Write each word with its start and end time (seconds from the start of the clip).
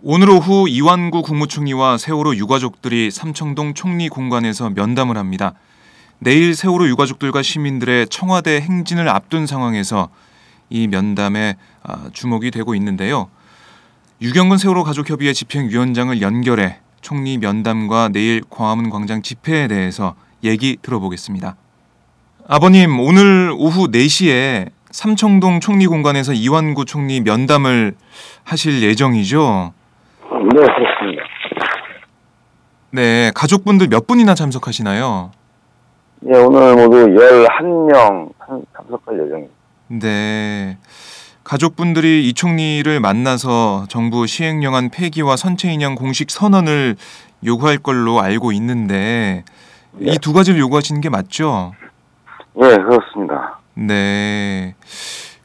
오늘 0.00 0.30
오후 0.30 0.68
이완구 0.68 1.22
국무총리와 1.22 1.98
세월호 1.98 2.36
유가족들이 2.36 3.10
삼청동 3.10 3.74
총리 3.74 4.08
공간에서 4.08 4.70
면담을 4.70 5.16
합니다. 5.16 5.54
내일 6.20 6.54
세월호 6.54 6.86
유가족들과 6.86 7.42
시민들의 7.42 8.06
청와대 8.06 8.60
행진을 8.60 9.08
앞둔 9.08 9.48
상황에서 9.48 10.08
이 10.70 10.86
면담에 10.86 11.56
아, 11.82 12.10
주목이 12.12 12.52
되고 12.52 12.76
있는데요. 12.76 13.28
유경근 14.22 14.58
세월호 14.58 14.84
가족협의회 14.84 15.32
집행위원장을 15.32 16.22
연결해 16.22 16.78
총리 17.00 17.36
면담과 17.36 18.10
내일 18.10 18.44
광화문 18.48 18.90
광장 18.90 19.20
집회에 19.20 19.66
대해서 19.66 20.14
얘기 20.44 20.76
들어보겠습니다. 20.80 21.56
아버님, 22.46 23.00
오늘 23.00 23.52
오후 23.52 23.88
4시에 23.88 24.70
삼청동 24.92 25.58
총리 25.58 25.88
공간에서 25.88 26.34
이완구 26.34 26.84
총리 26.84 27.20
면담을 27.20 27.96
하실 28.44 28.80
예정이죠? 28.82 29.72
네, 30.60 30.66
그렇습니다. 30.74 31.22
네, 32.90 33.30
가족분들 33.34 33.88
몇 33.88 34.06
분이나 34.06 34.34
참석하시나요? 34.34 35.30
예, 36.26 36.36
오늘 36.38 36.74
모두 36.74 37.06
11명 37.06 38.30
참석할 38.76 39.14
예정입니다. 39.24 39.54
네. 39.88 40.78
가족분들이 41.44 42.28
이 42.28 42.34
총리를 42.34 42.98
만나서 43.00 43.86
정부 43.88 44.26
시행령안 44.26 44.90
폐기와 44.90 45.36
선체 45.36 45.70
인양 45.72 45.94
공식 45.94 46.30
선언을 46.30 46.96
요구할 47.44 47.78
걸로 47.78 48.20
알고 48.20 48.52
있는데 48.52 49.44
이두 50.00 50.32
가지를 50.32 50.58
요구하시는 50.60 51.00
게 51.00 51.08
맞죠? 51.08 51.72
예, 52.56 52.76
그렇습니다. 52.76 53.60
네. 53.74 54.74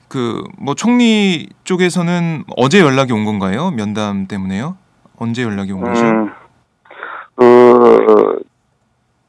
그 0.08 0.44
뭐 0.58 0.76
총리 0.76 1.50
쪽에서는 1.64 2.46
어제 2.58 2.80
연락이 2.80 3.12
온 3.14 3.26
건가요? 3.26 3.72
면담 3.72 4.28
때문에요? 4.28 4.78
언제 5.24 5.44
연락이 5.44 5.72
온 5.72 5.80
거죠? 5.82 6.04
음, 6.06 6.32
그, 7.36 8.44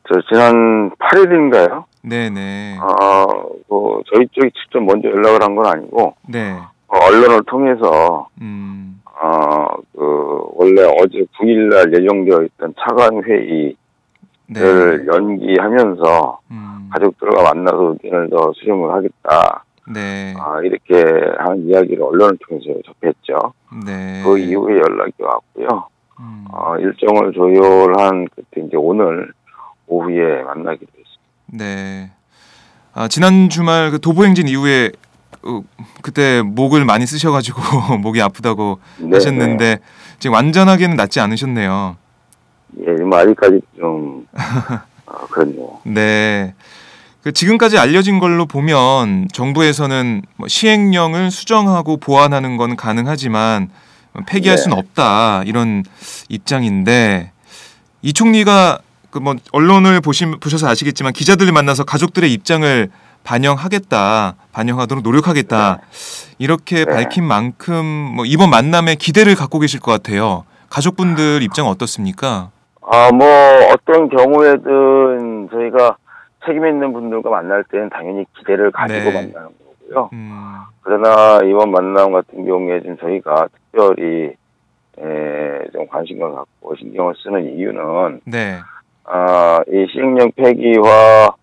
저, 0.08 0.20
지난 0.28 0.90
8일인가요? 0.90 1.84
네네. 2.02 2.78
어, 2.80 3.26
그, 3.68 4.02
저희 4.12 4.26
쪽이 4.32 4.50
직접 4.60 4.80
먼저 4.82 5.08
연락을 5.08 5.42
한 5.42 5.54
건 5.54 5.66
아니고, 5.66 6.14
네. 6.28 6.52
어, 6.88 6.96
언론을 7.06 7.44
통해서, 7.46 8.26
음. 8.40 9.00
어, 9.04 9.66
그, 9.96 10.42
원래 10.54 10.82
어제 11.00 11.24
9일날 11.38 11.94
예정되어 11.96 12.42
있던 12.42 12.74
차관회의를 12.80 13.76
네. 14.48 14.60
연기하면서, 15.06 16.40
음. 16.50 16.90
가족들과 16.92 17.42
만나서 17.54 17.94
의견을 18.02 18.30
더 18.30 18.52
수렴을 18.56 18.92
하겠다. 18.92 19.63
네. 19.88 20.34
아, 20.38 20.60
이렇게 20.62 20.94
하는 21.38 21.66
이야기를 21.68 22.02
언론을 22.02 22.38
통해서 22.46 22.80
접했죠. 22.86 23.52
네. 23.84 24.22
그 24.24 24.38
이후에 24.38 24.78
연락이 24.78 25.12
왔고요. 25.18 25.88
음. 26.20 26.44
어, 26.50 26.76
일정을 26.78 27.32
조율한 27.32 28.26
그때 28.34 28.62
이제 28.66 28.76
오늘 28.76 29.32
오후에 29.86 30.42
만나기로 30.42 30.88
했습니다. 30.88 31.14
네. 31.46 32.10
아, 32.94 33.08
지난 33.08 33.48
주말 33.48 33.90
그 33.90 34.00
도보 34.00 34.24
행진 34.24 34.48
이후에 34.48 34.92
어, 35.42 35.62
그때 36.02 36.42
목을 36.42 36.84
많이 36.84 37.06
쓰셔가지고 37.06 37.60
목이 38.00 38.22
아프다고 38.22 38.78
네, 39.00 39.16
하셨는데 39.16 39.78
지금 40.18 40.34
완전하게는 40.34 40.96
낫지 40.96 41.20
않으셨네요. 41.20 41.96
네. 42.68 42.84
예, 42.86 43.02
뭐 43.02 43.18
아직까지 43.18 43.60
좀 43.76 44.26
어, 45.06 45.26
그렇네요. 45.30 45.78
네. 45.84 46.54
그 47.24 47.32
지금까지 47.32 47.78
알려진 47.78 48.18
걸로 48.18 48.44
보면 48.44 49.28
정부에서는 49.32 50.20
뭐 50.36 50.46
시행령을 50.46 51.30
수정하고 51.30 51.96
보완하는 51.96 52.58
건 52.58 52.76
가능하지만 52.76 53.70
폐기할 54.26 54.58
네. 54.58 54.62
수는 54.62 54.76
없다 54.76 55.42
이런 55.46 55.84
입장인데 56.28 57.32
이 58.02 58.12
총리가 58.12 58.80
그 59.10 59.20
뭐 59.20 59.36
언론을 59.52 60.02
보시, 60.02 60.26
보셔서 60.26 60.68
아시겠지만 60.68 61.14
기자들을 61.14 61.50
만나서 61.50 61.84
가족들의 61.84 62.30
입장을 62.30 62.90
반영하겠다 63.22 64.34
반영하도록 64.52 65.02
노력하겠다 65.02 65.78
이렇게 66.38 66.84
네. 66.84 66.92
밝힌 66.92 67.24
만큼 67.24 67.86
뭐 67.86 68.26
이번 68.26 68.50
만남에 68.50 68.96
기대를 68.96 69.34
갖고 69.34 69.60
계실 69.60 69.80
것 69.80 69.92
같아요. 69.92 70.44
가족분들 70.68 71.40
입장 71.42 71.68
어떻습니까? 71.68 72.50
아, 72.82 73.10
뭐 73.12 73.26
어떤 73.72 74.10
경우에든 74.10 75.48
저희가 75.50 75.96
책임 76.46 76.66
있는 76.66 76.92
분들과 76.92 77.30
만날 77.30 77.64
때는 77.64 77.90
당연히 77.90 78.24
기대를 78.36 78.70
가지고 78.70 79.10
네. 79.10 79.12
만나는 79.12 79.48
거고요. 79.58 80.10
음, 80.12 80.58
그러나 80.82 81.40
이번 81.44 81.70
만남 81.70 82.12
같은 82.12 82.44
경우에 82.44 82.80
지금 82.80 82.96
저희가 82.98 83.48
특별히 83.52 84.34
에, 84.98 85.70
좀 85.72 85.86
관심을 85.88 86.32
갖고 86.32 86.76
신경을 86.76 87.14
쓰는 87.16 87.56
이유는 87.56 88.20
네, 88.26 88.58
아, 89.04 89.60
이 89.66 89.86
시행령 89.92 90.30
폐기와 90.32 91.34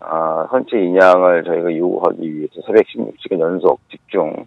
아, 0.00 0.46
선체 0.50 0.78
인양을 0.78 1.44
저희가 1.44 1.76
요구하기 1.76 2.34
위해서 2.34 2.54
416시간 2.66 3.40
연속 3.40 3.80
집중 3.90 4.46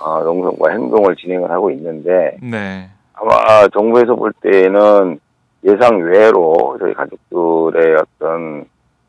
아, 0.00 0.22
농성과 0.22 0.70
행동을 0.70 1.16
진행을 1.16 1.50
하고 1.50 1.70
있는데 1.70 2.36
네, 2.42 2.88
아마 3.14 3.66
정부에서 3.68 4.14
볼 4.14 4.32
때는 4.40 5.18
예상 5.64 5.98
외로 5.98 6.76
저희 6.78 6.92
가족들의 6.94 7.96
어떤 7.96 8.66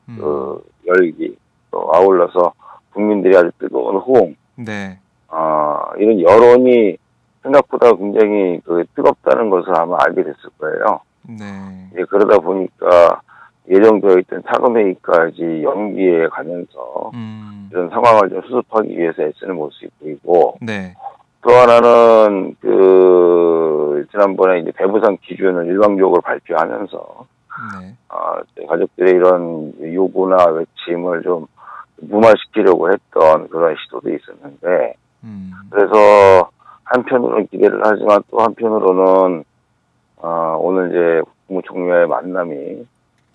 음, 0.10 0.18
그 0.20 0.64
열기 0.88 1.36
또 1.72 1.90
아울러서 1.94 2.54
국민들이 2.94 3.36
아주 3.36 3.52
뜨거운 3.60 3.98
호응 3.98 4.36
네, 4.56 5.00
아, 5.30 5.92
이런 5.98 6.22
여론이 6.22 6.98
생각보다 7.44 7.94
굉장히 7.94 8.60
그 8.66 8.86
뜨겁다는 8.96 9.50
것을 9.50 9.78
아마 9.78 9.98
알게 10.02 10.24
됐을 10.24 10.50
거예요. 10.58 11.02
네, 11.28 11.90
예, 11.98 12.04
그러다 12.06 12.40
보니까 12.40 13.22
예정되어 13.70 14.20
있던 14.20 14.44
차관회의까지 14.48 15.64
연기해 15.64 16.28
가면서 16.28 17.12
음. 17.14 17.70
이런 17.72 17.90
상황을 17.90 18.30
좀 18.30 18.42
수습하기 18.44 18.98
위해서 18.98 19.24
애쓰는 19.24 19.56
모습이 19.56 19.90
보이고 20.00 20.58
네. 20.62 20.94
또 21.42 21.52
하나는 21.52 22.56
그 22.60 24.06
지난번에 24.12 24.60
이제 24.60 24.72
배부상 24.72 25.18
기준을 25.22 25.68
일방적으로 25.68 26.22
발표하면서 26.22 27.26
네. 27.80 27.96
아, 28.10 28.42
가족들의 28.68 29.14
이런 29.14 29.74
요구나 29.94 30.46
외침을 30.46 31.24
좀 31.24 31.48
무마시키려고 31.98 32.92
했던 32.92 33.48
그런 33.48 33.76
시도도 33.84 34.10
있었는데 34.14 34.96
음. 35.24 35.52
그래서 35.70 36.50
한편으로는 36.84 37.48
기대를 37.48 37.82
하지만 37.84 38.22
또 38.30 38.40
한편으로는 38.40 39.44
어, 40.18 40.58
오늘 40.60 40.90
이제 40.90 41.32
국무총리와의 41.48 42.08
만남이 42.08 42.86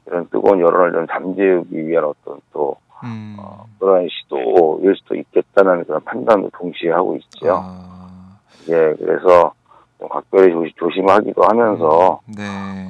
이런 0.06 0.28
뜨거운 0.30 0.60
여론을 0.60 0.92
좀 0.92 1.06
잠재우기 1.06 1.86
위한 1.86 2.04
어떤 2.04 2.40
또 2.52 2.76
음. 3.04 3.36
어, 3.38 3.66
그런 3.78 4.08
시도일 4.08 4.94
수도 4.96 5.14
있겠다는 5.14 5.84
그런 5.84 6.02
판단도 6.04 6.50
동시에 6.50 6.90
하고 6.90 7.16
있죠. 7.16 7.62
아. 7.62 8.38
예, 8.68 8.94
그래서 8.98 9.52
좀 10.00 10.08
각별히 10.08 10.50
조심, 10.50 10.72
조심하기도 10.76 11.42
하면서 11.42 12.20
네. 12.26 12.44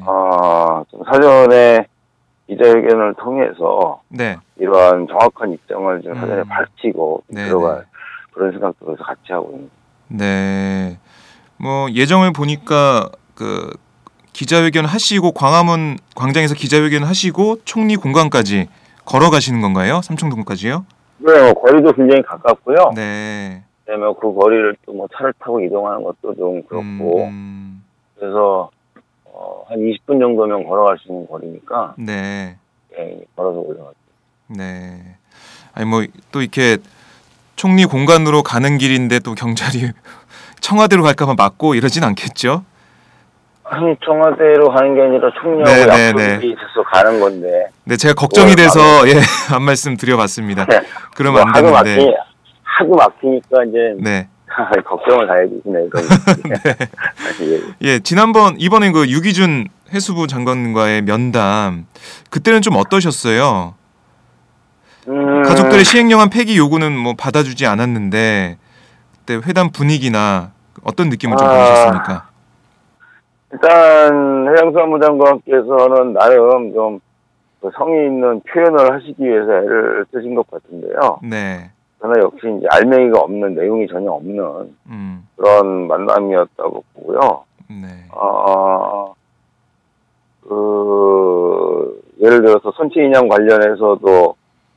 아, 0.06 0.84
좀 0.90 1.02
사전에 1.04 1.84
기자회견을 2.46 3.14
통해서 3.14 4.00
네. 4.08 4.36
이러한 4.56 5.08
정확한 5.08 5.52
입장을 5.52 6.02
좀 6.02 6.14
사전에 6.14 6.42
음. 6.42 6.48
밝히고 6.48 7.24
네, 7.28 7.46
들어갈 7.46 7.84
그런 8.32 8.52
생각도 8.52 8.86
그래서 8.86 9.02
같이 9.02 9.32
하고 9.32 9.50
있는. 9.52 9.70
네. 10.08 10.98
뭐 11.56 11.90
예정을 11.90 12.32
보니까 12.32 13.10
그 13.34 13.70
기자회견 14.32 14.84
하시고 14.84 15.32
광화문 15.32 15.98
광장에서 16.14 16.54
기자회견 16.54 17.02
하시고 17.02 17.56
총리 17.64 17.96
공간까지 17.96 18.68
걸어가시는 19.04 19.60
건가요? 19.60 20.00
삼청동까지요? 20.02 20.86
네, 21.18 21.40
뭐 21.42 21.54
거리도 21.54 21.92
굉장히 21.92 22.22
가깝고요. 22.22 22.92
네. 22.94 23.64
그다음에 23.90 24.14
그 24.20 24.32
거리를 24.34 24.76
또 24.86 24.92
뭐 24.92 25.08
차를 25.16 25.32
타고 25.38 25.60
이동하는 25.60 26.02
것도 26.02 26.34
좀 26.36 26.62
그렇고 26.64 27.24
음, 27.24 27.82
그래서 28.18 28.70
어, 29.24 29.64
한 29.68 29.78
20분 29.78 30.20
정도면 30.20 30.64
걸어갈 30.68 30.98
수 30.98 31.08
있는 31.08 31.26
거리니까 31.26 31.94
네. 31.98 32.56
예, 32.98 33.20
걸어서 33.36 33.58
올라갔죠. 33.60 33.96
네. 34.48 35.16
아니 35.74 35.86
뭐 35.86 36.02
또 36.32 36.42
이렇게 36.42 36.78
총리 37.56 37.84
공간으로 37.84 38.42
가는 38.42 38.78
길인데 38.78 39.20
또 39.20 39.34
경찰이 39.34 39.90
청와대로 40.60 41.02
갈까봐 41.02 41.34
막고 41.36 41.74
이러진 41.74 42.04
않겠죠? 42.04 42.64
아니 43.64 43.94
청와대로 44.04 44.68
가는 44.70 44.94
게 44.94 45.02
아니라 45.02 45.30
총리하고 45.40 45.70
네, 45.70 45.86
네, 45.86 46.08
약속이 46.08 46.46
네. 46.46 46.46
있어서 46.48 46.82
가는 46.92 47.20
건데 47.20 47.66
네, 47.84 47.96
제가 47.96 48.14
걱정이 48.14 48.52
어, 48.52 48.56
돼서 48.56 48.80
예, 49.08 49.14
한 49.48 49.62
말씀 49.62 49.96
드려봤습니다. 49.96 50.66
그러면 51.16 51.44
안뭐 51.54 51.70
하도 51.76 51.84
되는데. 51.84 52.16
하도 52.80 52.94
막히니까 52.94 53.64
이제 53.64 53.94
네. 53.98 54.28
걱정을 54.84 55.26
다 55.26 55.34
해주시네. 55.34 55.88
예. 57.82 57.88
예, 57.88 57.98
지난번 58.00 58.56
이번에 58.58 58.90
그 58.90 59.08
유기준 59.08 59.66
해수부 59.92 60.26
장관과의 60.26 61.02
면담 61.02 61.86
그때는 62.30 62.62
좀 62.62 62.76
어떠셨어요? 62.76 63.74
음, 65.08 65.42
가족들의 65.42 65.84
시행령안 65.84 66.30
폐기 66.30 66.56
요구는 66.56 66.96
뭐 66.96 67.14
받아주지 67.18 67.66
않았는데 67.66 68.58
그때 69.18 69.40
회담 69.46 69.70
분위기나 69.70 70.52
어떤 70.84 71.08
느낌을 71.08 71.36
좀 71.36 71.46
아. 71.46 71.50
받으셨습니까? 71.50 72.30
일단 73.52 74.46
해양 74.46 74.72
사무장관께서는 74.72 76.12
나름 76.12 76.72
좀그 76.72 77.70
성의 77.76 78.06
있는 78.06 78.40
표현을 78.42 78.92
하시기 78.94 79.24
위해서 79.24 79.52
애를 79.52 80.06
쓰신 80.12 80.36
것 80.36 80.48
같은데요. 80.48 81.18
네, 81.24 81.72
그러나 82.00 82.18
역시 82.22 82.46
이제 82.58 82.66
알맹이가 82.70 83.20
없는 83.20 83.54
내용이 83.54 83.86
전혀 83.86 84.10
없는 84.10 84.74
음, 84.86 85.28
그런 85.36 85.86
만남이었다고 85.86 86.84
보고요. 86.94 87.44
네, 87.68 87.86
어, 88.10 89.14
그, 90.40 92.02
예를 92.20 92.42
들어서 92.42 92.72
선체 92.76 93.04
인양 93.04 93.28
관련해서도, 93.28 94.34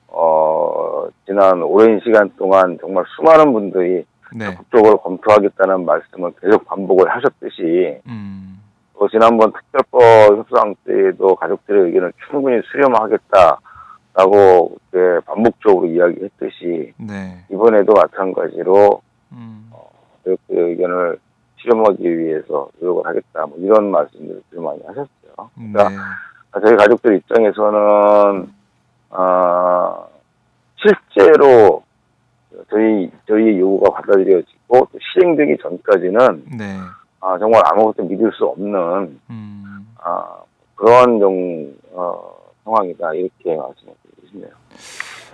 어, 0.09 1.07
지난 1.25 1.63
오랜 1.63 1.99
시간 2.01 2.29
동안 2.37 2.77
정말 2.81 3.05
수많은 3.15 3.53
분들이 3.53 4.05
네, 4.35 4.45
적극적으로 4.45 4.97
검토하겠다는 4.97 5.85
말씀을 5.85 6.33
계속 6.41 6.65
반복을 6.65 7.09
하셨듯이, 7.09 7.99
음, 8.05 8.59
또 8.99 9.07
지난번 9.07 9.53
특별법 9.53 10.37
협상 10.37 10.75
때에도 10.85 11.35
가족들의 11.35 11.85
의견을 11.85 12.13
충분히 12.29 12.61
수렴하겠다 12.71 13.59
라고 14.13 14.77
그때 14.91 15.19
반복적으로 15.25 15.87
이야기했듯이, 15.87 16.93
네, 16.97 17.43
이번에도 17.49 17.93
마찬가지로 17.93 19.01
음, 19.31 19.71
가족들의 20.23 20.69
의견을 20.71 21.17
실험하기 21.57 22.19
위해서 22.19 22.69
노력을 22.79 23.05
하겠다, 23.05 23.45
뭐 23.47 23.57
이런 23.57 23.89
말씀들을 23.89 24.43
좀 24.53 24.65
많이 24.65 24.79
하셨어요. 24.85 25.49
네, 25.55 25.71
그러니까 25.73 25.89
저희 26.63 26.75
가족들 26.75 27.15
입장에서는 27.17 28.53
아 29.09 30.05
실제로 30.75 31.83
저희 32.69 33.09
저희의 33.27 33.59
요구가 33.59 33.93
받아들여지고 34.01 34.87
또 34.91 34.99
실행되기 35.13 35.57
전까지는 35.61 36.45
네, 36.57 36.77
아 37.19 37.37
정말 37.39 37.63
아무것도 37.65 38.03
믿을 38.03 38.31
수 38.33 38.45
없는 38.45 39.19
음, 39.29 39.95
아 39.97 40.37
그런 40.75 41.19
좀 41.19 41.75
어, 41.93 42.33
상황이다. 42.63 43.13
이렇게 43.13 43.55
말씀을 43.55 43.93
드리고 44.02 44.02
싶네요. 44.33 44.49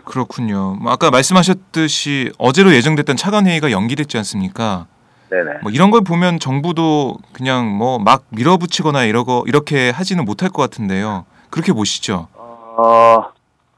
그렇군요. 0.06 0.75
뭐 0.81 0.92
아까 0.92 1.12
말씀하셨듯이 1.12 2.31
어제로 2.38 2.74
예정됐던 2.74 3.16
차관 3.16 3.46
회의가 3.48 3.72
연기됐지 3.72 4.18
않습니까? 4.18 4.88
네네. 5.30 5.60
뭐 5.62 5.72
이런 5.72 5.92
걸 5.92 6.01
보면 6.01 6.40
정부도 6.40 7.18
그냥 7.34 7.69
뭐 7.78 8.00
막 8.00 8.24
밀어붙이거나 8.30 9.04
이러고 9.06 9.44
이렇게 9.48 9.92
하지는 9.92 10.25
못할 10.25 10.50
것 10.50 10.62
같은데요. 10.63 11.25
그렇게 11.51 11.72
보시죠. 11.74 12.28
어, 12.36 13.24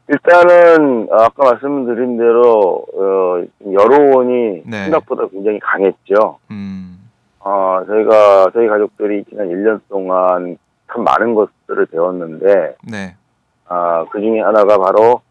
일단은 0.08 1.08
아까 1.12 1.52
말씀드린 1.52 2.18
대로 2.18 2.86
어, 2.94 3.44
여론이 3.72 4.62
네. 4.66 4.84
생각보다 4.84 5.28
굉장히 5.30 5.60
강했죠. 5.60 6.38
음, 6.52 7.10
어, 7.40 7.82
저희가, 7.88 8.52
저희 8.54 8.68
가족들이 8.68 9.26
지난 9.30 9.48
1년 9.50 9.80
동안 9.90 10.58
참 10.94 11.04
많은 11.04 11.34
것들을 11.34 11.86
배웠는데, 11.88 12.76
네, 12.84 13.16
아, 13.74 14.04
그 14.12 14.20
중에 14.20 14.42
하나가 14.42 14.78
바로 14.78 15.22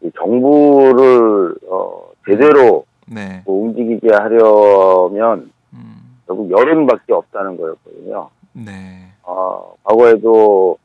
이 0.00 0.10
정부를, 0.16 1.54
어, 1.68 2.08
제대로 2.26 2.86
네, 3.06 3.42
뭐 3.44 3.64
움직이게 3.64 4.08
하려면 4.10 5.50
음, 5.74 6.16
결국 6.26 6.50
여론밖에 6.50 7.12
없다는 7.12 7.58
거였거든요. 7.58 8.30
네, 8.54 8.72
어, 9.22 9.74
과거에도 9.84 10.78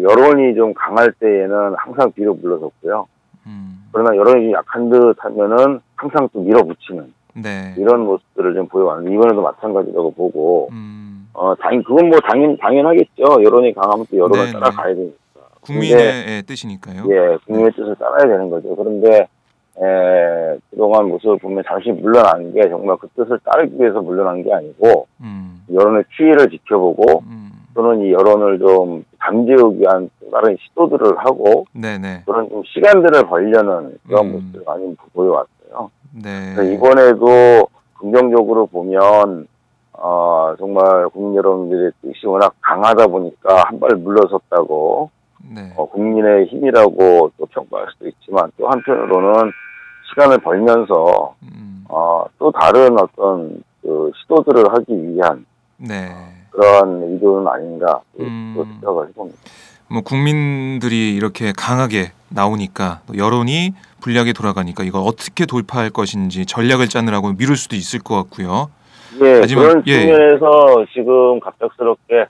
여론이 0.00 0.54
좀 0.54 0.72
강할 0.74 1.12
때에는 1.18 1.74
항상 1.76 2.12
뒤로 2.12 2.34
물러섰고요. 2.34 3.08
음, 3.46 3.88
그러나 3.90 4.14
여론이 4.14 4.44
좀 4.44 4.52
약한 4.52 4.90
듯 4.90 5.16
하면은 5.18 5.80
항상 5.96 6.28
또 6.32 6.40
밀어붙이는 6.40 7.12
네, 7.34 7.74
이런 7.78 8.04
모습들을 8.04 8.54
좀 8.54 8.68
보여왔는데, 8.68 9.12
이번에도 9.12 9.42
마찬가지라고 9.42 10.12
보고, 10.12 10.68
음, 10.70 11.28
어, 11.32 11.52
당, 11.56 11.82
그건 11.82 12.10
뭐 12.10 12.20
당연, 12.20 12.56
당연하겠죠. 12.58 13.42
여론이 13.42 13.74
강하면 13.74 14.06
또 14.08 14.16
여론을 14.16 14.46
네, 14.46 14.52
따라가야 14.52 14.94
되니까. 14.94 15.19
국민의 15.60 15.96
예, 16.28 16.42
뜻이니까요. 16.42 17.04
예, 17.10 17.36
국민의 17.46 17.72
뜻을 17.72 17.94
따라야 17.96 18.26
되는 18.26 18.50
거죠. 18.50 18.74
그런데, 18.76 19.28
에, 19.80 20.58
그동안 20.70 21.08
모습을 21.08 21.38
보면 21.38 21.62
잠시 21.66 21.90
물러난 21.90 22.52
게 22.52 22.68
정말 22.68 22.96
그 22.98 23.08
뜻을 23.16 23.38
따르기 23.44 23.76
위해서 23.80 24.00
물러난 24.00 24.42
게 24.42 24.52
아니고, 24.52 25.06
음, 25.20 25.62
여론의 25.72 26.04
추이를 26.16 26.48
지켜보고, 26.50 27.22
음, 27.26 27.50
또는 27.74 28.00
이 28.02 28.12
여론을 28.12 28.58
좀 28.58 29.04
잠재우기 29.22 29.80
위한 29.80 30.10
또 30.20 30.30
다른 30.30 30.56
시도들을 30.60 31.18
하고, 31.18 31.66
네, 31.72 31.98
네, 31.98 32.22
그런 32.26 32.48
좀 32.48 32.62
시간들을 32.64 33.26
벌려는 33.26 33.94
그런 34.06 34.26
음. 34.26 34.32
모습을 34.32 34.62
많이 34.66 34.96
보여왔어요. 35.12 35.90
네, 36.22 36.74
이번에도 36.74 37.68
긍정적으로 37.98 38.66
보면 38.66 39.46
어 39.92 40.54
정말 40.58 41.08
국민 41.10 41.36
여러분들의 41.36 41.92
뜻이 42.02 42.26
워낙 42.26 42.54
강하다 42.62 43.06
보니까 43.08 43.64
한 43.66 43.78
발 43.78 43.90
물러섰다고 43.96 45.10
네, 45.48 45.72
어, 45.76 45.88
국민의 45.88 46.46
힘이라고 46.46 47.32
또 47.36 47.46
평가할 47.46 47.86
수도 47.92 48.08
있지만 48.08 48.50
또 48.56 48.68
한편으로는 48.68 49.52
시간을 50.10 50.38
벌면서 50.38 51.34
음, 51.42 51.84
어, 51.88 52.24
또 52.38 52.52
다른 52.52 52.98
어떤 52.98 53.62
그 53.82 54.10
시도들을 54.22 54.64
하기 54.72 55.14
위한 55.14 55.46
네. 55.76 56.14
그런 56.50 57.02
의도는 57.02 57.48
아닌가 57.48 58.00
음. 58.18 58.54
또 58.56 58.64
생각을 58.64 59.08
해봅니다. 59.08 59.38
뭐 59.88 60.02
국민들이 60.02 61.14
이렇게 61.16 61.52
강하게 61.56 62.12
나오니까 62.28 63.00
또 63.06 63.16
여론이 63.16 63.74
불리하게 64.00 64.32
돌아가니까 64.32 64.84
이걸 64.84 65.02
어떻게 65.04 65.46
돌파할 65.46 65.90
것인지 65.90 66.46
전략을 66.46 66.88
짜느라고 66.88 67.32
미룰 67.32 67.56
수도 67.56 67.76
있을 67.76 67.98
것 68.00 68.14
같고요. 68.16 68.70
예, 69.22 69.40
하지만, 69.40 69.64
그런 69.64 69.82
예. 69.86 70.00
측면에서 70.00 70.86
지금 70.92 71.40
갑작스럽게 71.40 72.26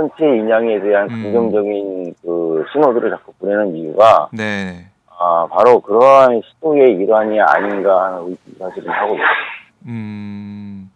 선체 0.00 0.24
인양에 0.24 0.80
대한 0.80 1.10
음. 1.10 1.22
긍정적인 1.22 2.14
그 2.22 2.64
신호들을 2.72 3.10
자꾸 3.10 3.32
보내는 3.34 3.76
이유가 3.76 4.28
네. 4.32 4.86
아, 5.18 5.46
바로 5.50 5.80
그러한 5.80 6.40
시도의 6.42 6.94
일환이 6.94 7.38
아닌가 7.38 8.04
하는 8.04 8.28
의심이 8.28 8.56
사실은 8.58 8.90
하고 8.90 9.14
있습니다. 9.14 9.60
음, 9.86 10.90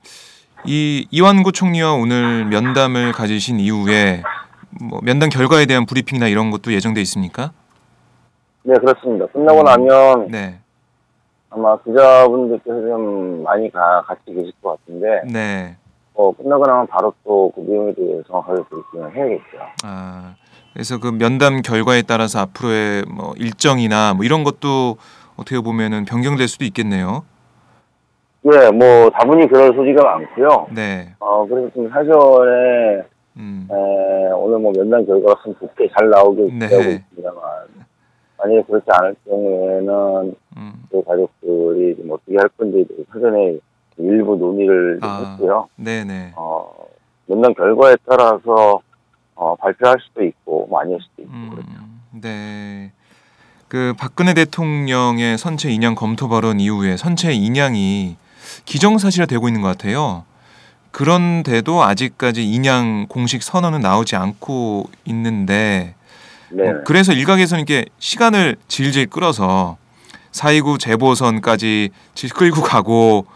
이 0.65 1.07
이완구 1.11 1.53
총리와 1.53 1.93
오늘 1.93 2.47
면담을 2.47 3.13
가지신 3.13 3.61
이후에 3.61 4.23
뭐 4.81 5.01
면담 5.03 5.29
결과에 5.29 5.67
대한 5.67 5.85
브리핑이나 5.85 6.29
이런 6.29 6.51
것도 6.51 6.73
예정돼 6.73 7.01
있습니까? 7.03 7.53
네, 8.63 8.75
그렇습니다. 8.75 9.27
끝나고 9.27 9.61
음. 9.61 9.65
나면 9.65 10.29
네. 10.29 10.59
아마 11.51 11.77
기자분들께서 11.79 12.81
좀 12.81 13.43
많이 13.43 13.71
가, 13.71 14.03
같이 14.07 14.23
계실 14.27 14.53
것 14.63 14.79
같은데, 14.79 15.23
네. 15.31 15.77
어, 16.15 16.33
끝나고 16.33 16.65
나면 16.65 16.87
바로 16.87 17.13
또 17.25 17.51
그 17.55 17.61
내용에 17.61 17.93
대해서 17.95 18.23
정확하게 18.29 18.63
브리핑을 18.71 19.17
해야겠죠. 19.17 19.59
아, 19.85 20.35
그래서 20.73 20.99
그 20.99 21.09
면담 21.09 21.63
결과에 21.63 22.03
따라서 22.03 22.41
앞으로의 22.41 23.05
뭐 23.09 23.35
일정이나 23.37 24.15
뭐 24.15 24.25
이런 24.25 24.45
것도 24.45 24.97
어떻게 25.37 25.61
보면은 25.61 26.05
변경될 26.05 26.49
수도 26.49 26.65
있겠네요. 26.65 27.25
예, 28.53 28.71
뭐 28.71 29.11
다분히 29.11 29.49
그럴 29.49 29.75
소지가 29.75 30.03
많고요. 30.05 30.69
네. 30.75 31.15
어, 31.19 31.47
그래서 31.47 31.69
지금 31.71 31.89
사전에 31.89 33.03
음. 33.37 33.67
에, 33.71 34.31
오늘 34.33 34.59
뭐 34.59 34.73
면담 34.73 35.05
결과가 35.07 35.41
참 35.43 35.55
좋게 35.59 35.89
잘 35.99 36.11
나오게 36.11 36.43
네. 36.43 36.69
기대하고 36.69 36.91
있습니다만, 36.91 37.43
만약에 38.39 38.63
그렇지 38.63 38.87
않을 38.91 39.17
경우에는 39.25 40.35
음. 40.57 40.73
그 40.91 41.03
가족들이 41.03 41.97
좀 41.97 42.11
어떻게 42.13 42.37
할 42.37 42.49
건지 42.51 42.87
사전에 43.13 43.59
일부 43.99 44.37
논의를 44.37 44.99
좀 45.01 45.09
아. 45.09 45.31
했고요. 45.31 45.69
네, 45.77 46.05
네. 46.05 46.33
어, 46.37 46.71
면담 47.27 47.55
결과에 47.55 47.97
따라서 48.09 48.81
어, 49.35 49.57
발표할 49.57 49.97
수도 50.01 50.23
있고 50.25 50.67
뭐 50.69 50.81
아닐 50.81 50.99
수도 51.01 51.23
있고 51.23 51.33
그렇죠. 51.51 51.71
음, 51.71 52.01
네. 52.21 52.93
그 53.69 53.95
박근혜 53.99 54.35
대통령의 54.35 55.37
선체 55.39 55.71
인양 55.71 55.95
검토 55.95 56.29
발언 56.29 56.61
이후에 56.61 56.97
선체 56.97 57.33
인양이 57.33 58.17
기정사실화 58.65 59.27
되고 59.27 59.49
있는 59.49 59.63
것 59.63 59.69
같아요. 59.69 60.25
그런데도 60.93 61.83
아직까지 61.83 62.45
인양 62.45 63.07
공식 63.09 63.43
선언은 63.43 63.81
나오지 63.81 64.15
않고 64.15 64.85
있는데 65.07 65.97
네. 66.51 66.69
어, 66.69 66.83
그래서 66.85 67.13
일각에서는 67.13 67.63
이게 67.63 67.85
시간을 67.99 68.57
질질 68.69 69.09
끌어서 69.09 69.77
4.29 70.31 70.79
재보선까지 70.79 71.91
질 72.15 72.31
끌고 72.31 72.63
가고 72.63 73.27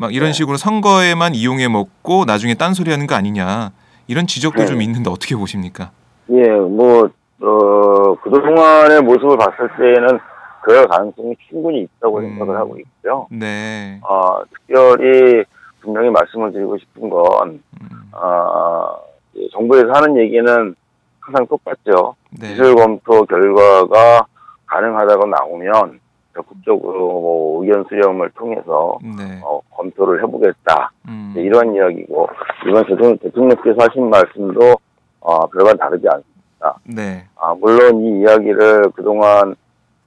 막 0.00 0.14
이런 0.14 0.28
네. 0.28 0.32
식으로 0.32 0.56
선거에만 0.56 1.34
이용해 1.34 1.68
먹고 1.68 2.24
나중에 2.24 2.54
딴소리 2.54 2.90
하는 2.90 3.06
거 3.06 3.14
아니냐 3.14 3.70
이런 4.08 4.26
지적도 4.26 4.60
네. 4.60 4.66
좀 4.66 4.80
있는데 4.80 5.10
어떻게 5.10 5.36
보십니까? 5.36 5.90
예, 6.30 6.48
뭐, 6.48 7.10
어, 7.42 8.14
그동안의 8.22 9.02
모습을 9.02 9.36
봤을 9.36 9.68
때에는 9.78 10.18
그럴 10.62 10.88
가능성이 10.88 11.36
충분히 11.48 11.82
있다고 11.82 12.18
음. 12.18 12.30
생각을 12.30 12.56
하고 12.56 12.78
있고요. 12.78 13.26
네. 13.30 14.00
어, 14.02 14.42
특별히 14.44 15.44
분명히 15.82 16.08
말씀을 16.08 16.50
드리고 16.52 16.78
싶은 16.78 17.10
건, 17.10 17.62
음, 17.82 17.88
어, 18.12 18.96
이 19.34 19.50
정부에서 19.52 19.90
하는 19.92 20.16
얘기는 20.16 20.74
항상 21.20 21.46
똑같죠. 21.46 22.14
네. 22.40 22.48
기술 22.48 22.74
검토 22.74 23.24
결과가 23.26 24.24
가능하다고 24.64 25.26
나오면 25.26 26.00
적극적으로 26.42 27.20
뭐 27.20 27.62
의견 27.64 27.84
수렴을 27.88 28.30
통해서 28.30 28.98
네. 29.02 29.40
어, 29.44 29.60
검토를 29.70 30.22
해보겠다. 30.22 30.90
음, 31.08 31.30
이제 31.32 31.42
이런 31.42 31.74
이야기고 31.74 32.28
이번 32.68 32.84
대통령, 32.86 33.18
대통령께서 33.18 33.76
하신 33.78 34.08
말씀도 34.10 34.76
어, 35.20 35.46
별반 35.48 35.76
다르지 35.76 36.06
않습니다. 36.08 36.78
네. 36.84 37.24
아, 37.36 37.54
물론 37.54 38.00
이 38.00 38.20
이야기를 38.20 38.90
그동안 38.94 39.54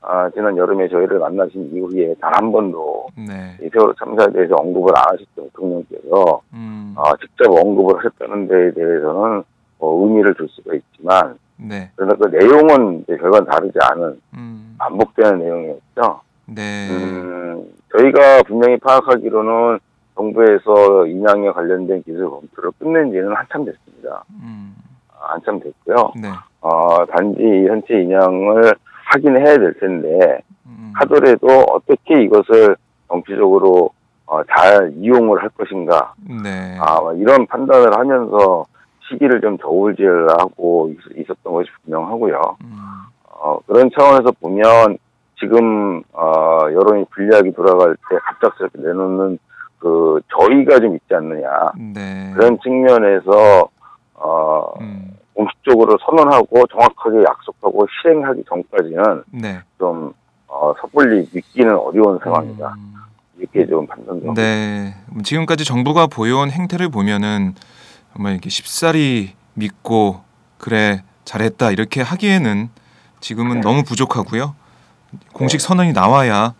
아, 0.01 0.29
지난 0.31 0.57
여름에 0.57 0.89
저희를 0.89 1.19
만나신 1.19 1.71
이후에 1.73 2.13
단 2.19 2.33
한 2.33 2.51
번도 2.51 3.07
네. 3.15 3.57
이 3.61 3.69
세월호 3.71 3.93
참사에 3.93 4.27
대해서 4.33 4.55
언급을 4.55 4.91
안 4.97 5.03
하셨던 5.13 5.45
대통령께서 5.45 6.41
음, 6.53 6.93
아, 6.97 7.13
직접 7.21 7.49
언급을 7.49 7.97
하셨다는 7.99 8.47
데에 8.47 8.71
대해서는 8.71 9.43
뭐 9.79 10.05
의미를 10.05 10.33
줄 10.35 10.47
수가 10.49 10.73
있지만 10.75 11.37
네. 11.57 11.89
그러나 11.95 12.15
그 12.15 12.27
내용은 12.27 13.05
별반 13.05 13.45
다르지 13.45 13.77
않은 13.81 14.19
음, 14.35 14.75
반복되는 14.77 15.39
내용이었죠. 15.39 16.21
네. 16.47 16.89
음, 16.89 17.65
저희가 17.91 18.43
분명히 18.43 18.77
파악하기로는 18.77 19.79
정부에서 20.15 21.07
인양에 21.07 21.49
관련된 21.51 22.03
기술 22.03 22.29
검토를 22.29 22.71
끝낸 22.79 23.11
지는 23.11 23.33
한참 23.33 23.65
됐습니다. 23.65 24.23
음, 24.41 24.75
아, 25.09 25.33
한참 25.33 25.59
됐고요. 25.59 26.13
네. 26.21 26.29
어, 26.61 27.05
단지 27.05 27.41
현체 27.41 28.01
인양을 28.01 28.73
하긴 29.05 29.37
해야 29.37 29.57
될 29.57 29.73
텐데, 29.79 30.39
음, 30.65 30.91
하더라도 30.95 31.47
어떻게 31.71 32.23
이것을 32.23 32.75
정치적으로 33.07 33.91
어, 34.25 34.41
잘 34.45 34.93
이용을 34.97 35.41
할 35.41 35.49
것인가, 35.49 36.13
네. 36.43 36.77
아, 36.79 36.99
뭐 37.01 37.13
이런 37.13 37.45
판단을 37.45 37.93
하면서 37.97 38.65
시기를 39.13 39.41
좀 39.41 39.57
저울질하고 39.59 40.91
있- 40.91 41.17
있었던 41.21 41.53
것이 41.53 41.69
분명하고요. 41.83 42.57
음, 42.63 42.77
어, 43.29 43.59
그런 43.67 43.89
차원에서 43.97 44.31
보면 44.41 44.97
지금 45.39 46.01
어, 46.13 46.59
여론이 46.71 47.05
불리하게 47.11 47.51
돌아갈 47.51 47.95
때 48.09 48.17
갑작스럽게 48.23 48.79
내놓는 48.81 49.37
그 49.79 50.21
저희가 50.37 50.79
좀 50.79 50.95
있지 50.95 51.13
않느냐 51.13 51.71
네. 51.93 52.31
그런 52.33 52.57
측면에서 52.63 53.67
어, 54.13 54.73
음, 54.79 55.11
공식적으로 55.33 55.97
선언하고 56.05 56.65
정확하게 56.67 57.23
약속하고 57.23 57.85
실행하기 58.01 58.43
전까지는 58.47 59.23
네. 59.31 59.59
좀 59.77 60.13
어, 60.47 60.73
섣불리 60.79 61.27
믿기는 61.33 61.75
어려운 61.75 62.17
상황이다 62.23 62.73
음, 62.77 62.93
이렇게 63.37 63.65
좀 63.65 63.85
하고 63.89 64.33
네. 64.35 64.93
지금까지 65.23 65.65
정부가 65.65 66.07
보여온 66.07 66.49
행태를 66.51 66.89
보면은 66.89 67.53
정말 68.13 68.33
이렇게 68.33 68.49
쉽사리 68.49 69.33
믿고 69.53 70.23
그래 70.57 71.03
잘했다 71.25 71.71
이렇게 71.71 72.01
하기에는 72.01 72.69
지금은 73.21 73.55
네. 73.55 73.61
너무 73.61 73.83
부족하고요. 73.83 74.55
공식 75.33 75.57
네. 75.59 75.63
선언이 75.63 75.93
나와야 75.93 76.53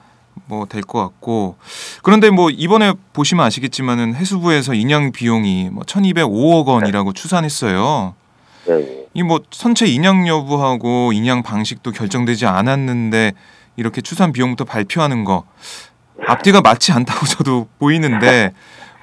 뭐 0.46 0.66
될 0.66 0.82
것 0.82 1.00
같고 1.02 1.58
그런데 2.02 2.30
뭐 2.30 2.50
이번에 2.50 2.94
보시면 3.14 3.46
아시겠지만은 3.46 4.16
해수부에서 4.16 4.74
인양 4.74 5.12
비용이 5.12 5.70
뭐 5.72 5.84
1,205억 5.84 6.66
원이라고 6.68 7.14
추산했어요. 7.14 8.16
예, 8.70 8.74
예. 8.74 9.06
이뭐 9.14 9.42
선체 9.52 9.86
인양 9.86 10.28
여부하고 10.28 11.12
인양 11.14 11.44
방식도 11.44 11.92
결정되지 11.92 12.46
않았는데 12.48 13.34
이렇게 13.76 14.02
추산 14.02 14.32
비용부터 14.32 14.66
발표하는 14.66 15.24
거 15.24 15.44
앞뒤가 16.28 16.62
맞지 16.62 16.92
않다고 16.94 17.26
저도 17.28 17.68
보이는데 17.80 18.52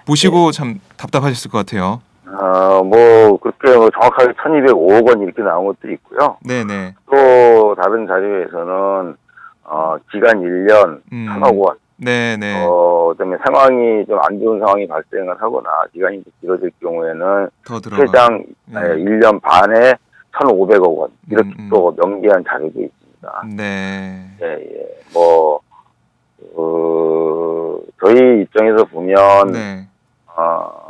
보시고 0.06 0.50
참 0.52 0.80
답답하셨을 0.96 1.50
것 1.50 1.58
같아요. 1.58 2.00
어, 2.40 2.82
뭐 2.82 3.38
그렇게 3.38 3.76
뭐 3.76 3.90
정확하게 3.90 4.32
1,205억 4.32 5.08
원 5.08 5.20
이렇게 5.22 5.42
나온 5.42 5.66
것도 5.66 5.90
있고요. 5.92 6.36
네네. 6.46 6.94
또 7.10 7.74
다른 7.74 8.06
자료에서는 8.06 9.16
어, 9.64 9.96
기간 10.10 10.40
1년 10.40 11.00
음. 11.12 11.26
1,000억 11.28 11.58
원 11.58 11.76
네네. 11.98 12.64
어, 12.66 13.08
그다음에 13.12 13.36
상황이 13.44 14.06
좀 14.06 14.18
안 14.22 14.40
좋은 14.40 14.58
상황이 14.58 14.86
발생을 14.88 15.40
하거나 15.40 15.68
기간이 15.92 16.22
좀 16.24 16.32
길어질 16.40 16.70
경우에는 16.80 17.48
더 17.66 17.78
들어가. 17.80 18.04
최장 18.06 18.44
네. 18.66 18.80
1년 18.80 19.40
반에 19.42 19.94
1,500억 20.32 20.96
원 20.98 21.10
이렇게 21.30 21.48
음, 21.48 21.54
음. 21.58 21.68
또 21.70 21.94
명기한 21.98 22.42
자료도 22.48 22.80
있습니다. 22.80 23.42
네. 23.54 24.30
예, 24.40 24.46
예. 24.46 24.86
뭐, 25.12 25.60
어, 26.56 27.78
저희 28.00 28.42
입장에서 28.42 28.84
보면, 28.84 29.52
네. 29.52 29.86
어, 30.36 30.89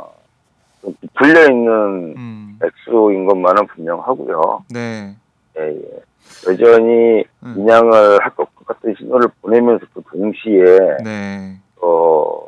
불려 1.15 1.43
있는 1.49 2.13
음. 2.17 2.59
액수인 2.63 3.25
것만은 3.25 3.67
분명하고요. 3.67 4.65
네. 4.69 5.15
예, 5.57 5.61
예. 5.61 6.51
여전히 6.51 7.23
음. 7.43 7.55
인양을 7.57 8.19
할 8.23 8.31
것 8.35 8.47
같은 8.65 8.95
신호를 8.97 9.29
보내면서 9.41 9.85
또 9.93 10.01
동시에, 10.09 10.63
네. 11.03 11.57
어, 11.81 12.39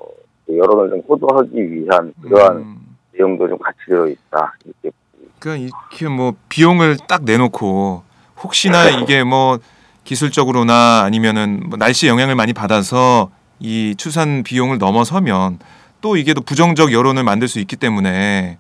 여론을 0.50 0.90
좀 0.90 1.00
호도하기 1.08 1.72
위한 1.72 2.13
그러한 2.22 2.58
음. 2.58 2.78
내용도 3.13 3.48
좀 3.48 3.58
같이 3.60 3.78
들어 3.88 4.08
있다. 4.08 4.56
이렇게. 4.66 4.92
그러니까 5.40 5.68
이렇게 5.92 6.08
뭐 6.08 6.34
비용을 6.50 6.98
딱 7.08 7.24
내놓고 7.25 8.04
혹시나 8.42 8.90
이게 8.90 9.24
뭐 9.24 9.60
기술적으로나 10.06 11.02
아니면은 11.04 11.63
뭐 11.68 11.78
날씨 11.78 12.08
영향을 12.08 12.36
많이 12.36 12.54
받아서 12.54 13.30
이 13.60 13.96
추산 13.98 14.44
비용을 14.44 14.78
넘어서면 14.78 15.60
또 16.03 16.17
이게 16.17 16.33
또 16.33 16.41
부정적 16.41 16.91
여론을 16.91 17.24
만들 17.24 17.48
수 17.48 17.60
있기 17.60 17.77
때문에 17.77 18.57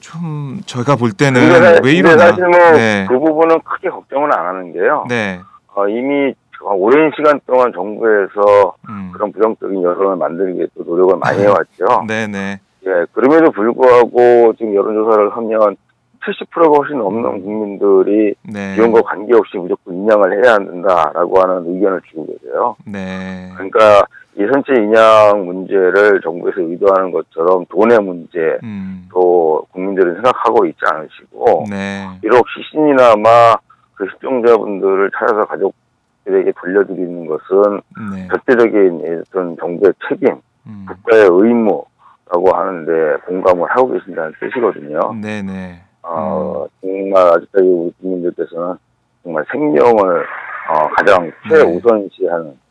좀 0.00 0.62
저희가 0.64 0.96
볼 0.96 1.12
때는 1.12 1.82
왜 1.84 1.92
이러나 1.92 2.28
사실 2.28 2.44
뭐, 2.48 2.58
네. 2.72 3.06
그 3.08 3.18
부분은 3.18 3.60
크게 3.60 3.90
걱정은 3.90 4.32
안 4.32 4.46
하는 4.46 4.72
게요. 4.72 5.04
네. 5.08 5.40
어, 5.74 5.86
이미 5.86 6.34
오랜 6.62 7.10
시간 7.14 7.38
동안 7.46 7.70
정부에서 7.72 8.74
음. 8.88 9.10
그런 9.12 9.30
부정적인 9.30 9.82
여론을 9.82 10.16
만들기 10.16 10.58
위해 10.58 10.66
또 10.74 10.84
노력을 10.84 11.16
많이 11.18 11.38
해왔죠. 11.44 12.06
네네. 12.08 12.60
예, 12.86 13.06
그럼에도 13.12 13.50
불구하고 13.52 14.54
지금 14.56 14.74
여론조사를 14.74 15.36
하면 15.36 15.76
70%가 16.24 16.68
훨씬 16.68 16.98
넘는 16.98 17.42
국민들이 17.42 18.34
네. 18.42 18.74
비용과 18.74 19.02
관계없이 19.02 19.58
무조건 19.58 19.94
인양을 19.94 20.44
해야 20.44 20.54
한다라고 20.54 21.40
하는 21.42 21.74
의견을 21.74 22.00
주고 22.08 22.26
계세요. 22.26 22.76
네. 22.86 23.50
그러니까 23.54 24.06
이 24.34 24.46
선체 24.50 24.72
인양 24.80 25.44
문제를 25.44 26.20
정부에서 26.22 26.62
의도하는 26.62 27.10
것처럼 27.12 27.66
돈의 27.66 27.98
문제 28.00 28.58
음. 28.62 29.06
또 29.12 29.66
국민들은 29.72 30.14
생각하고 30.14 30.64
있지 30.66 30.78
않으시고 30.90 31.64
네. 31.68 32.06
비록 32.22 32.46
시신이나마 32.48 33.54
그 33.94 34.06
실종자분들을 34.10 35.10
찾아서 35.18 35.44
가족들에게 35.44 36.52
돌려드리는 36.56 37.26
것은 37.26 37.80
네. 38.14 38.28
절대적인 38.28 39.22
어떤 39.28 39.56
정부의 39.58 39.92
책임, 40.08 40.40
음. 40.66 40.86
국가의 40.88 41.28
의무라고 41.30 42.54
하는데 42.54 43.16
공감을 43.26 43.68
하고 43.68 43.92
계신다는 43.92 44.32
뜻이거든요. 44.40 45.14
네, 45.20 45.42
네. 45.42 45.82
어, 46.02 46.66
정말 46.80 47.26
아직까지 47.34 47.66
우리 47.66 47.92
국민들께서는 48.00 48.76
정말 49.22 49.44
생명을 49.52 50.24
어, 50.70 50.88
가장 50.96 51.30
최우선시하는 51.50 52.61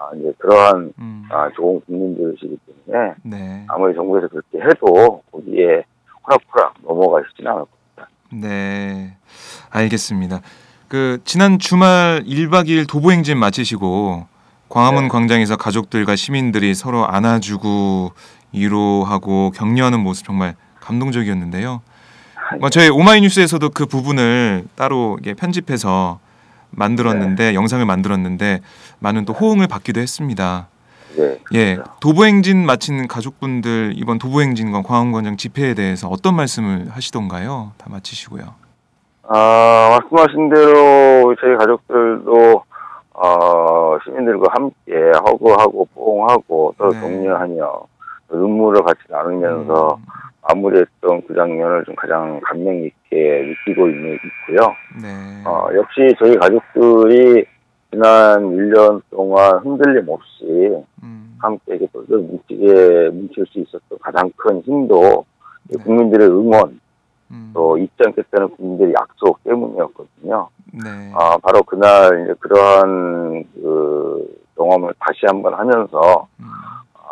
아, 0.00 0.10
이제 0.16 0.32
그러한 0.38 0.94
음. 0.98 1.28
아, 1.30 1.50
좋은 1.54 1.80
국민들이시기 1.82 2.58
때문에 2.86 3.14
네. 3.22 3.66
아무리 3.68 3.94
정부에서 3.94 4.28
그렇게 4.28 4.58
해도 4.58 5.22
거기에 5.30 5.84
호락호락 6.26 6.74
넘어가시지는 6.82 7.50
않을 7.50 7.64
겁니다. 7.66 8.08
네. 8.32 9.16
알겠습니다. 9.68 10.40
그 10.88 11.18
지난 11.24 11.58
주말 11.58 12.22
1박 12.24 12.66
2일 12.66 12.88
도보 12.88 13.12
행진 13.12 13.36
마치시고 13.38 14.26
광화문 14.70 15.04
네. 15.04 15.08
광장에서 15.08 15.56
가족들과 15.56 16.16
시민들이 16.16 16.74
서로 16.74 17.06
안아주고 17.06 18.12
위로하고 18.52 19.50
격려하는 19.50 20.00
모습 20.00 20.24
정말 20.24 20.56
감동적이었는데요. 20.80 21.82
뭐 22.58 22.70
저희 22.70 22.88
오마이뉴스에서도 22.88 23.68
그 23.70 23.86
부분을 23.86 24.64
따로 24.74 25.18
이게 25.20 25.34
편집해서 25.34 26.18
만들었는데 26.70 27.54
영상을 27.54 27.84
만들었는데 27.84 28.60
많은 28.98 29.24
또 29.24 29.32
호응을 29.32 29.66
받기도 29.66 30.00
했습니다. 30.00 30.68
네. 31.16 31.38
예. 31.54 31.78
도보행진 32.00 32.64
마친 32.64 33.08
가족분들 33.08 33.94
이번 33.96 34.18
도보행진과 34.18 34.82
광화문광장 34.82 35.36
집회에 35.36 35.74
대해서 35.74 36.08
어떤 36.08 36.36
말씀을 36.36 36.88
하시던가요? 36.90 37.72
다 37.78 37.86
마치시고요. 37.90 38.44
아, 39.28 39.98
말씀하신 40.00 40.48
대로 40.50 41.34
저희 41.40 41.56
가족들도 41.56 42.64
어, 43.14 43.98
시민들과 44.04 44.46
함께 44.54 44.94
허그하고 45.26 45.88
포옹하고 45.94 46.74
서로 46.78 46.92
네. 46.92 47.00
격려하며 47.00 47.72
눈물을 48.32 48.82
같이 48.82 49.00
나누면서 49.08 49.98
음, 49.98 50.04
마무리했던 50.54 51.22
그 51.26 51.34
장면을 51.34 51.84
좀 51.84 51.94
가장 51.94 52.40
감명 52.42 52.74
있게 52.76 53.54
느끼고 53.66 53.88
있는, 53.88 54.14
있고요. 54.14 54.74
네. 55.00 55.08
어, 55.44 55.68
역시 55.74 56.14
저희 56.18 56.36
가족들이 56.36 57.44
지난 57.90 58.40
1년 58.42 59.02
동안 59.10 59.58
흔들림 59.58 60.08
없이 60.08 60.84
음, 61.02 61.36
함께 61.38 61.76
이렇게 61.76 61.88
뭉치게 61.94 63.10
뭉칠 63.10 63.46
수 63.46 63.60
있었던 63.60 63.98
가장 64.00 64.30
큰 64.36 64.60
힘도 64.62 65.24
이 65.70 65.76
네. 65.76 65.82
국민들의 65.82 66.28
응원 66.28 66.80
음, 67.32 67.50
또 67.54 67.78
잊지 67.78 67.94
않겠다는 68.06 68.50
국민들의 68.56 68.94
약속 68.94 69.42
때문이었거든요. 69.44 70.48
네. 70.72 71.12
아, 71.14 71.36
바로 71.38 71.62
그날 71.62 72.24
이제 72.24 72.34
그러한 72.38 73.44
그 73.54 74.40
경험을 74.56 74.94
다시 74.98 75.20
한번 75.26 75.54
하면서 75.54 76.28
음, 76.38 76.46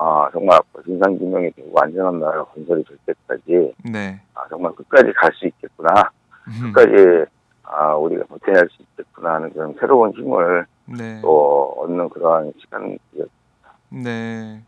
아, 0.01 0.29
정말 0.33 0.61
진상규명이 0.85 1.51
되고 1.53 1.73
안전한 1.81 2.21
나라 2.21 2.45
건설이 2.45 2.85
될 2.85 2.97
때까지 3.07 3.75
네. 3.83 4.21
아, 4.35 4.43
정말 4.49 4.73
끝까지 4.77 5.13
갈 5.13 5.33
수 5.35 5.47
있겠구나. 5.47 6.11
음, 6.47 6.73
끝까지 6.73 7.27
아, 7.65 7.95
우리가 7.95 8.25
버텨낼 8.27 8.69
수 8.71 8.83
있겠구나 8.83 9.35
하는 9.35 9.53
그런 9.53 9.75
새로운 9.81 10.13
힘을 10.13 10.67
네. 10.87 11.21
또 11.21 11.75
얻는 11.79 12.09
그러한 12.11 12.53
시간이었습니다. 12.61 13.29
네. 13.91 14.61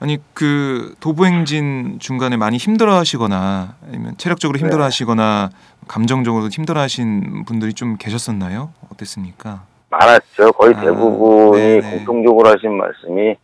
아니 0.00 0.18
그 0.34 0.94
도보행진 1.00 1.98
중간에 2.00 2.36
많이 2.36 2.56
힘들어하시거나 2.56 3.76
아니면 3.86 4.14
체력적으로 4.16 4.58
네. 4.58 4.64
힘들어하시거나 4.64 5.50
감정적으로 5.86 6.48
힘들어하신 6.48 7.44
분들이 7.44 7.74
좀 7.74 7.96
계셨었나요? 7.98 8.70
어땠습니까? 8.92 9.64
많았죠. 9.90 10.52
거의 10.52 10.74
아, 10.74 10.80
대부분이 10.80 11.60
네네. 11.80 11.90
공통적으로 11.98 12.48
하신 12.48 12.76
말씀이 12.76 13.36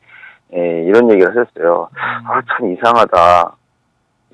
예, 0.54 0.82
이런 0.84 1.10
얘기를 1.10 1.30
하셨어요. 1.30 1.88
아, 2.26 2.42
참 2.42 2.72
이상하다. 2.72 3.56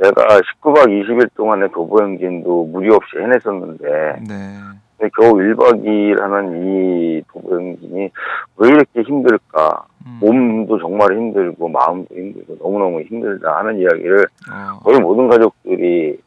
내가 0.00 0.22
19박 0.40 0.86
20일 0.86 1.28
동안의 1.34 1.70
도보행진도 1.72 2.66
무리 2.66 2.92
없이 2.92 3.16
해냈었는데, 3.18 4.22
네. 4.28 4.58
근데 4.96 5.10
겨우 5.16 5.34
1박 5.34 5.84
2일 5.84 6.20
하는 6.20 6.66
이 6.66 7.22
도보행진이 7.32 8.10
왜 8.56 8.68
이렇게 8.68 9.02
힘들까? 9.02 9.84
음, 10.06 10.18
몸도 10.20 10.78
정말 10.78 11.12
힘들고, 11.12 11.68
마음도 11.68 12.14
힘들고, 12.14 12.56
너무너무 12.60 13.00
힘들다 13.02 13.58
하는 13.58 13.78
이야기를 13.78 14.26
어, 14.50 14.78
거의 14.80 14.98
모든 15.00 15.28
가족들이 15.28 16.18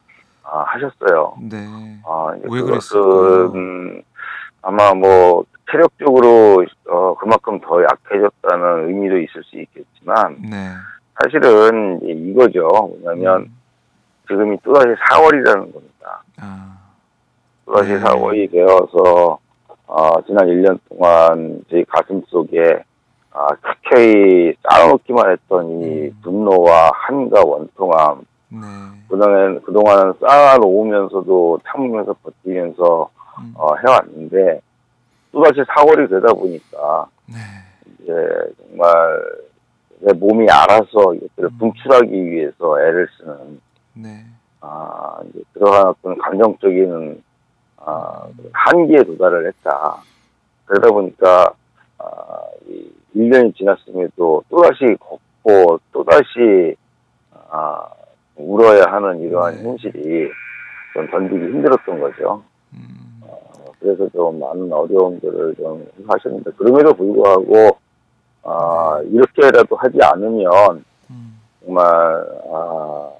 아, 0.43 0.65
하셨어요. 0.67 1.35
네. 1.49 1.57
아, 2.05 2.33
왜 2.43 2.61
그것은, 2.61 2.65
그랬을까요? 2.65 3.51
음, 3.55 4.01
아마 4.61 4.93
뭐, 4.93 5.45
체력적으로, 5.71 6.65
어, 6.89 7.15
그만큼 7.15 7.59
더 7.61 7.81
약해졌다는 7.83 8.89
의미도 8.89 9.17
있을 9.19 9.43
수 9.43 9.59
있겠지만, 9.59 10.37
네. 10.49 10.57
사실은 11.21 11.99
이거죠. 12.03 12.67
뭐냐면, 13.01 13.41
음, 13.41 13.57
지금이 14.27 14.57
또다시 14.63 14.87
4월이라는 15.09 15.73
겁니다. 15.73 16.23
아, 16.41 16.77
또다시 17.65 17.93
네. 17.93 17.99
4월이 17.99 18.51
되어서, 18.51 19.39
어, 19.87 20.21
지난 20.25 20.47
1년 20.47 20.79
동안 20.89 21.63
저희 21.69 21.83
가슴 21.85 22.21
속에, 22.27 22.83
아, 23.31 23.47
켜켜이 23.55 24.53
쌓아놓기만 24.63 25.31
했던 25.31 25.81
이 25.81 25.85
음. 25.85 26.17
분노와 26.21 26.91
한과 26.93 27.43
원통함, 27.43 28.21
네. 28.49 28.57
그동안, 29.09 29.61
그동안 29.61 30.13
쌓아놓으면서도 30.19 31.59
참으면서 31.65 32.13
버티면서, 32.23 33.09
음, 33.41 33.53
어, 33.55 33.75
해왔는데, 33.75 34.61
또다시 35.31 35.61
4월이 35.61 36.09
되다 36.09 36.33
보니까, 36.33 37.07
네. 37.27 37.35
이제 37.99 38.13
정말 38.57 38.85
내 39.99 40.13
몸이 40.13 40.49
알아서 40.49 41.13
이것들을 41.13 41.49
음. 41.49 41.57
분출하기 41.57 42.31
위해서 42.31 42.79
애를 42.81 43.07
쓰는, 43.17 43.61
네. 43.93 44.25
아, 44.61 45.19
이제 45.29 45.41
그러한 45.53 45.87
어떤 45.87 46.17
감정적인, 46.17 47.23
아, 47.77 48.27
한계에 48.51 49.03
도달을 49.03 49.47
했다. 49.47 49.97
그러다 50.65 50.91
보니까, 50.91 51.53
아, 51.97 52.41
이 52.67 52.91
1년이 53.15 53.55
지났음에도 53.55 54.43
또다시 54.49 54.95
걷고, 54.99 55.79
또다시, 55.91 56.75
아, 57.49 57.87
울어야 58.35 58.85
하는 58.87 59.21
이러한 59.21 59.55
네. 59.55 59.63
현실이 59.63 60.31
좀 60.93 61.07
견디기 61.07 61.35
힘들었던 61.35 61.99
거죠. 61.99 62.43
음, 63.81 63.95
그래서 63.95 64.09
좀 64.09 64.39
많은 64.39 64.71
어려움들을 64.71 65.55
좀 65.55 65.87
하셨는데 66.07 66.51
그럼에도 66.51 66.93
불구하고 66.93 67.77
아 68.43 69.01
이렇게라도 69.05 69.75
하지 69.75 69.97
않으면 70.01 70.83
음, 71.09 71.39
정말 71.63 71.85
아, 72.51 73.11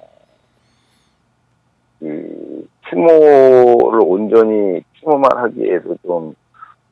아이 2.02 2.66
추모를 2.88 4.00
온전히 4.02 4.82
추모만 4.94 5.30
하기에도 5.34 5.96
좀 6.02 6.34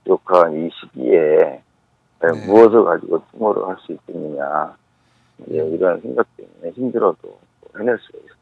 부족한 0.05 0.55
이 0.57 0.71
시기에 0.81 1.63
네. 2.23 2.47
무엇을 2.47 2.85
가지고 2.85 3.23
추모를 3.31 3.67
할 3.69 3.77
수 3.87 3.93
있겠느냐 3.93 4.77
예, 5.51 5.57
이런 5.57 6.01
생각 6.01 6.27
때문에 6.37 6.71
힘들어도 6.75 7.39
해낼 7.79 7.99
수가 7.99 8.19
있었습니다. 8.19 8.40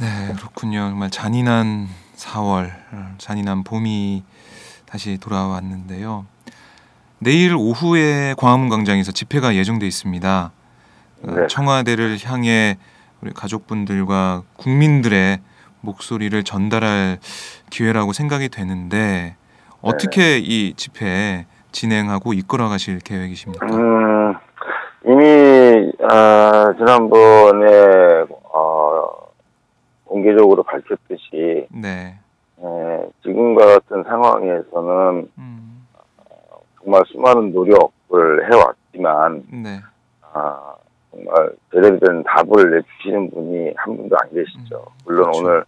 네, 0.00 0.32
그렇군요. 0.36 0.90
정말 0.90 1.10
잔인한 1.10 1.88
4월, 2.16 2.70
어, 2.92 3.14
잔인한 3.18 3.64
봄이 3.64 4.22
다시 4.86 5.18
돌아왔는데요. 5.18 6.24
내일 7.18 7.54
오후에 7.56 8.34
광화문 8.38 8.68
광장에서 8.68 9.10
집회가 9.12 9.54
예정돼 9.56 9.86
있습니다. 9.86 10.52
어, 11.24 11.30
네. 11.32 11.46
청와대를 11.48 12.18
향해 12.24 12.78
우리 13.20 13.32
가족분들과 13.32 14.42
국민들의 14.56 15.40
목소리를 15.80 16.42
전달할 16.44 17.18
기회라고 17.70 18.12
생각이 18.12 18.48
되는데 18.48 19.36
어떻게 19.80 20.38
이 20.38 20.74
집회 20.76 21.46
진행하고 21.72 22.34
이끌어 22.34 22.68
가실 22.68 22.98
계획이십니까? 23.00 23.66
음, 23.66 24.34
이미, 25.06 25.92
아, 26.08 26.72
지난번에, 26.76 27.66
어, 28.30 28.37
공개적으로 30.08 30.62
밝혔듯이, 30.62 31.66
네. 31.70 32.18
에, 32.60 33.08
지금과 33.22 33.66
같은 33.66 34.02
상황에서는 34.02 35.28
음, 35.38 35.86
정말 36.82 37.02
수많은 37.06 37.52
노력을 37.52 38.50
해왔지만, 38.50 39.44
네. 39.62 39.80
아, 40.32 40.74
정말 41.10 41.50
제대로 41.72 41.98
된 41.98 42.24
답을 42.24 42.70
내주시는 42.70 43.30
분이 43.30 43.74
한 43.76 43.96
분도 43.96 44.16
안 44.20 44.30
계시죠. 44.32 44.84
물론 45.04 45.30
그렇죠. 45.30 45.40
오늘 45.40 45.64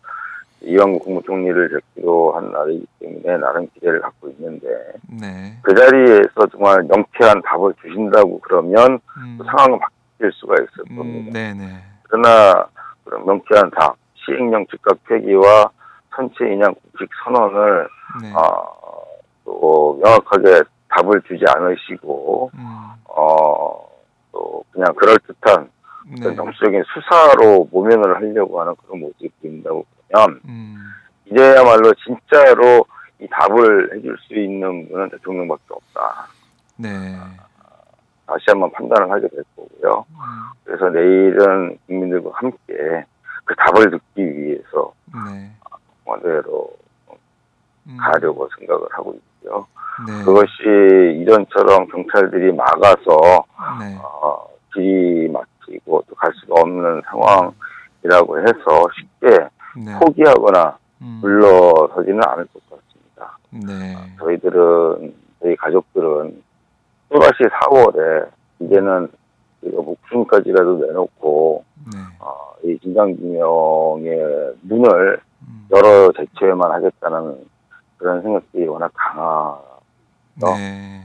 이왕구 0.63 0.99
국무총리를 0.99 1.69
뵙기로 1.71 2.33
한 2.33 2.53
날이기 2.53 2.87
때문에 3.01 3.39
나름 3.39 3.67
기대를 3.75 4.01
갖고 4.03 4.29
있는데 4.29 4.69
네. 5.09 5.57
그 5.63 5.75
자리에서 5.75 6.47
정말 6.53 6.83
명쾌한 6.83 7.41
답을 7.43 7.73
주신다고 7.81 8.41
그러면 8.41 9.01
음, 9.17 9.37
또 9.39 9.45
상황은 9.45 9.79
바뀔 9.79 10.31
수가 10.33 10.55
있을 10.55 10.85
음, 10.91 10.97
겁니다. 10.97 11.33
네네. 11.33 11.65
그러나 12.03 12.67
그런 13.05 13.25
명쾌한 13.25 13.71
답, 13.71 13.97
시행령 14.25 14.67
즉각 14.71 15.03
폐기와 15.05 15.71
선체 16.15 16.53
인양 16.53 16.75
공식 16.75 17.09
선언을 17.25 17.89
네. 18.23 18.33
어, 18.35 19.03
또 19.45 20.01
명확하게 20.03 20.63
답을 20.89 21.23
주지 21.23 21.45
않으시고 21.47 22.51
음, 22.55 22.91
어, 23.05 23.89
또 24.33 24.65
그냥 24.73 24.93
그럴 24.95 25.17
듯한 25.19 25.71
네. 26.07 26.35
정치적인 26.35 26.83
수사로 26.93 27.69
모면을 27.71 28.17
하려고 28.17 28.61
하는 28.61 28.75
그런 28.85 29.01
모습이 29.01 29.29
보인다고 29.41 29.87
그러면 30.09 30.41
음, 30.47 30.77
이제야말로 31.27 31.93
진짜로 31.95 32.85
이 33.21 33.29
답을 33.31 33.95
해줄 33.95 34.17
수 34.27 34.35
있는 34.35 34.89
분은 34.89 35.11
대통령밖에 35.11 35.65
없다. 35.69 36.27
네. 36.77 36.89
다시 38.27 38.45
한번 38.49 38.71
판단을 38.73 39.11
하게 39.11 39.29
될 39.29 39.45
거고요. 39.57 40.05
음, 40.09 40.17
그래서 40.65 40.89
내일은 40.89 41.79
국민들과 41.87 42.31
함께 42.35 43.05
그 43.51 43.57
답을 43.57 43.91
듣기 43.91 44.23
위해서 44.23 44.93
네. 45.13 45.51
원대로 46.05 46.71
음, 47.89 47.97
가려고 47.99 48.49
생각을 48.57 48.87
하고 48.93 49.13
있고요. 49.15 49.67
네. 50.07 50.25
그것이 50.25 51.21
이전처럼 51.21 51.89
경찰들이 51.89 52.53
막아서 52.53 53.45
네. 53.81 53.99
어, 54.01 54.47
길이 54.73 55.29
막히고 55.29 56.05
또 56.09 56.15
갈 56.15 56.33
수가 56.35 56.61
없는 56.61 57.03
상황이라고 57.11 58.39
해서 58.39 58.87
쉽게 58.95 59.49
네. 59.85 59.99
포기하거나 59.99 60.79
음, 61.03 61.19
물러서지는 61.23 62.21
않을 62.25 62.47
것 62.53 62.63
같습니다. 62.71 63.39
네. 63.51 63.97
저희들은 64.21 65.13
저희 65.43 65.57
가족들은 65.57 66.41
또다시 67.09 67.43
4월에 67.43 68.29
이제는 68.61 69.09
우리가 69.63 69.83
목숨까지라도 69.83 70.87
내놓고 70.87 71.65
네. 71.93 71.99
어, 72.21 72.40
이 72.63 72.79
진상규명의 72.79 74.55
문을 74.63 75.21
음, 75.43 75.67
열어 75.71 76.13
제쳐야만 76.13 76.71
하겠다는 76.71 77.45
그런 77.99 78.23
생각들이 78.23 78.67
워낙 78.67 78.91
강하 78.95 79.59
네. 80.41 81.03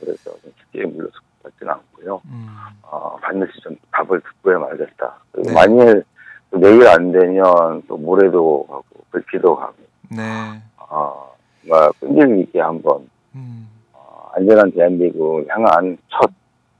그래서 0.00 0.30
좀 0.42 0.52
쉽게 0.58 0.86
물러설 0.86 1.20
것 1.42 1.52
같지는 1.52 1.72
않고요. 1.72 2.20
음, 2.26 2.46
어, 2.82 3.16
반드시 3.20 3.60
좀 3.60 3.76
답을 3.90 4.20
듣고야 4.20 4.58
말겠다. 4.58 5.18
그리고 5.32 5.50
네. 5.50 5.54
만일 5.54 6.04
또 6.50 6.58
내일 6.58 6.86
안 6.86 7.12
되면 7.12 7.82
또 7.88 7.96
모레도 7.96 8.66
가고 8.68 8.84
불피도 9.10 9.56
가고 9.56 9.74
네. 10.10 10.22
어, 10.78 11.34
뭔가 11.62 11.90
끈질기 12.00 12.40
있게 12.42 12.60
한번 12.60 13.08
음, 13.34 13.68
어, 13.92 14.30
안전한 14.34 14.70
대한민국을 14.72 15.46
향한 15.48 15.98
첫 16.08 16.30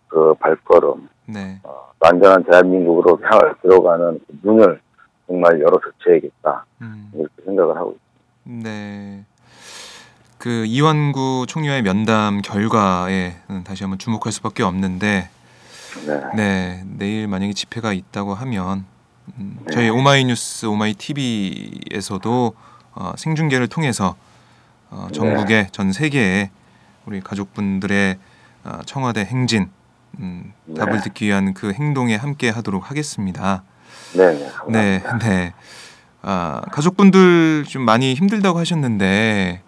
그 0.09 0.35
발걸음, 0.35 1.09
네. 1.27 1.61
어, 1.63 1.93
또 1.99 2.07
안전한 2.07 2.45
대한민국으로 2.45 3.21
향해 3.23 3.53
들어가는 3.63 4.21
그 4.27 4.39
문을 4.43 4.81
정말 5.27 5.61
열어 5.61 5.79
젖혀야겠다 5.79 6.65
음, 6.81 7.11
이렇게 7.15 7.35
생각을 7.45 7.77
하고 7.77 7.97
있습니다. 8.45 8.69
네. 8.69 9.25
그 10.39 10.65
이완구 10.67 11.47
총리와의 11.49 11.83
면담 11.83 12.41
결과에 12.43 13.37
다시 13.65 13.83
한번 13.83 13.99
주목할 13.99 14.33
수밖에 14.33 14.63
없는데, 14.63 15.29
네. 16.07 16.23
네 16.37 16.85
내일 16.97 17.27
만약에 17.27 17.53
집회가 17.53 17.93
있다고 17.93 18.35
하면 18.35 18.87
음, 19.39 19.59
네. 19.67 19.73
저희 19.73 19.89
오마이뉴스 19.91 20.67
오마이 20.67 20.95
TV에서도 20.95 22.55
어, 22.95 23.13
생중계를 23.17 23.69
통해서 23.69 24.17
어, 24.91 25.09
전국의 25.13 25.69
전 25.73 25.93
세계에 25.93 26.51
우리 27.05 27.21
가족분들의 27.21 28.19
어, 28.65 28.79
청와대 28.87 29.25
행진 29.25 29.71
음, 30.21 30.53
네. 30.65 30.75
답을 30.75 31.01
듣기 31.03 31.27
위한 31.27 31.55
그 31.55 31.73
행동에 31.73 32.17
함께 32.17 32.51
하도록 32.51 32.91
하겠습니다. 32.91 33.63
네, 34.15 34.33
네. 34.33 34.49
네, 34.69 35.03
네. 35.21 35.55
아, 36.23 36.63
가족분들 36.73 37.65
좀 37.67 37.83
많이 37.83 38.15
힘들다고 38.15 38.59
하셨는데 38.59 39.63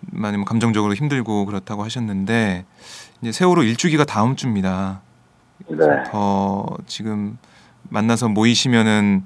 많이 0.00 0.36
뭐 0.36 0.44
감정적으로 0.44 0.94
힘들고 0.94 1.46
그렇다고 1.46 1.82
하셨는데 1.84 2.64
이제 3.20 3.32
세월호 3.32 3.62
일주기가 3.62 4.04
다음 4.04 4.36
주입니다. 4.36 5.02
네. 5.68 5.76
더 6.10 6.66
지금 6.86 7.38
만나서 7.90 8.28
모이시면은 8.28 9.24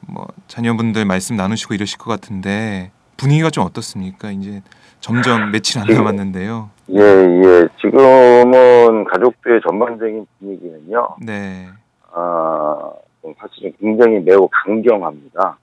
뭐 0.00 0.26
자녀분들 0.48 1.04
말씀 1.04 1.36
나누시고 1.36 1.74
이러실 1.74 1.98
것 1.98 2.10
같은데 2.10 2.90
분위기가 3.16 3.50
좀 3.50 3.64
어떻습니까? 3.64 4.30
이제 4.30 4.62
점점 5.00 5.50
며칠 5.50 5.80
안 5.80 5.86
남았는데요. 5.86 6.70
예, 6.90 7.00
예. 7.00 7.68
지금은 7.80 9.04
가족들의 9.04 9.60
전반적인 9.66 10.26
분위기는요, 10.38 11.16
네. 11.24 11.68
아, 12.12 12.90
좀 13.22 13.34
사실은 13.38 13.72
굉장히 13.80 14.20
매우 14.20 14.48
강경합니다. 14.50 15.56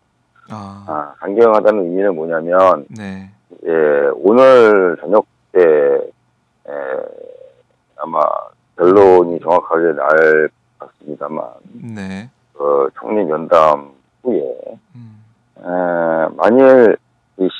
아, 0.49 0.83
아, 0.87 1.13
강경하다는 1.19 1.83
의미는 1.83 2.15
뭐냐면, 2.15 2.85
네. 2.89 3.29
예, 3.65 3.71
오늘 4.15 4.97
저녁 5.01 5.25
때, 5.51 5.59
에, 5.61 6.71
아마 7.97 8.21
결론이 8.77 9.39
정확하게 9.41 9.93
날 9.93 10.49
것 10.79 10.89
같습니다만, 10.91 11.43
네. 11.95 12.29
그 12.53 12.89
총리 12.99 13.23
면담 13.25 13.89
후에, 14.23 14.41
음, 14.95 15.23
에, 15.59 15.63
만일 16.35 16.95
이 16.95 17.06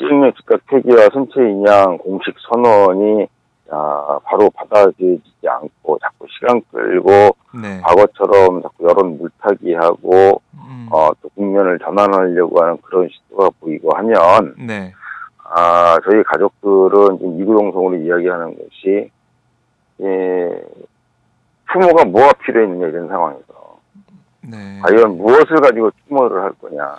시행령 0.08 0.32
즉각 0.34 0.66
폐기와 0.68 1.10
선체 1.14 1.42
인양 1.42 1.98
공식 1.98 2.34
선언이 2.50 3.28
아, 3.70 4.20
바로 4.24 4.50
받아들여지지 4.52 5.48
않고 5.48 6.00
자꾸 6.00 6.26
시간 6.30 6.62
끌고 6.72 7.36
네. 7.62 7.82
과거처럼 7.82 8.62
자꾸 8.62 8.86
여론 8.88 9.18
물타기하고 9.18 10.42
음, 10.54 10.88
어, 10.92 11.10
또 11.22 11.30
국면을 11.36 11.78
전환하려고 11.80 12.64
하는 12.64 12.78
그런 12.82 13.10
시도가 13.10 13.50
보이고 13.60 13.92
하면 13.98 14.56
네. 14.58 14.94
아, 15.44 15.98
저희 16.10 16.24
가족들은 16.24 17.18
지금 17.18 17.42
이구동성으로 17.42 17.98
이야기하는 17.98 18.56
것이 18.58 19.12
예, 20.00 20.64
추모가 21.72 22.06
뭐가 22.06 22.34
필요했느냐 22.34 22.88
이런 22.88 23.08
상황에서 23.08 23.80
네. 24.42 24.80
과연 24.82 25.18
무엇을 25.18 25.58
가지고 25.58 25.92
추모를 26.08 26.42
할 26.42 26.52
거냐 26.54 26.96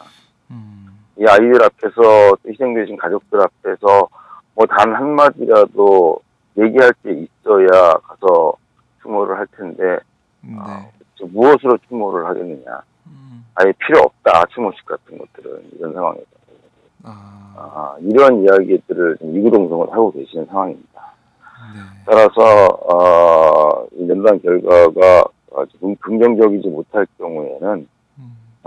음, 0.51 0.78
이 1.19 1.25
아이들 1.27 1.63
앞에서 1.65 1.95
또 2.01 2.37
희생되신 2.49 2.97
가족들 2.97 3.41
앞에서 3.41 4.09
뭐 4.55 4.67
단 4.67 4.95
한마디라도 4.95 6.21
얘기할 6.59 6.93
게 7.05 7.13
있어야 7.13 7.95
가서 8.03 8.55
추모를 9.03 9.37
할 9.39 9.47
텐데 9.57 9.99
네. 10.43 10.57
지금 11.17 11.33
무엇으로 11.33 11.79
추모를 11.89 12.27
하겠느냐 12.27 12.83
음, 13.07 13.45
아예 13.55 13.73
필요 13.79 14.01
없다 14.01 14.45
추모식 14.55 14.85
같은 14.87 15.19
것들은 15.19 15.71
이런 15.79 15.93
상황에서 15.93 16.25
아, 17.05 17.55
아, 17.57 17.97
이런 18.01 18.43
이야기들을 18.43 19.19
이구동성을 19.23 19.93
하고 19.93 20.11
계시는 20.13 20.47
상황입니다. 20.47 21.01
네. 21.75 21.81
따라서 22.07 22.67
어, 22.67 23.87
이 23.93 24.05
면담 24.05 24.41
결과가 24.41 25.25
아주 25.57 25.79
긍- 25.81 25.97
긍정적이지 26.01 26.69
못할 26.69 27.07
경우에는 27.19 27.69
음, 27.69 27.89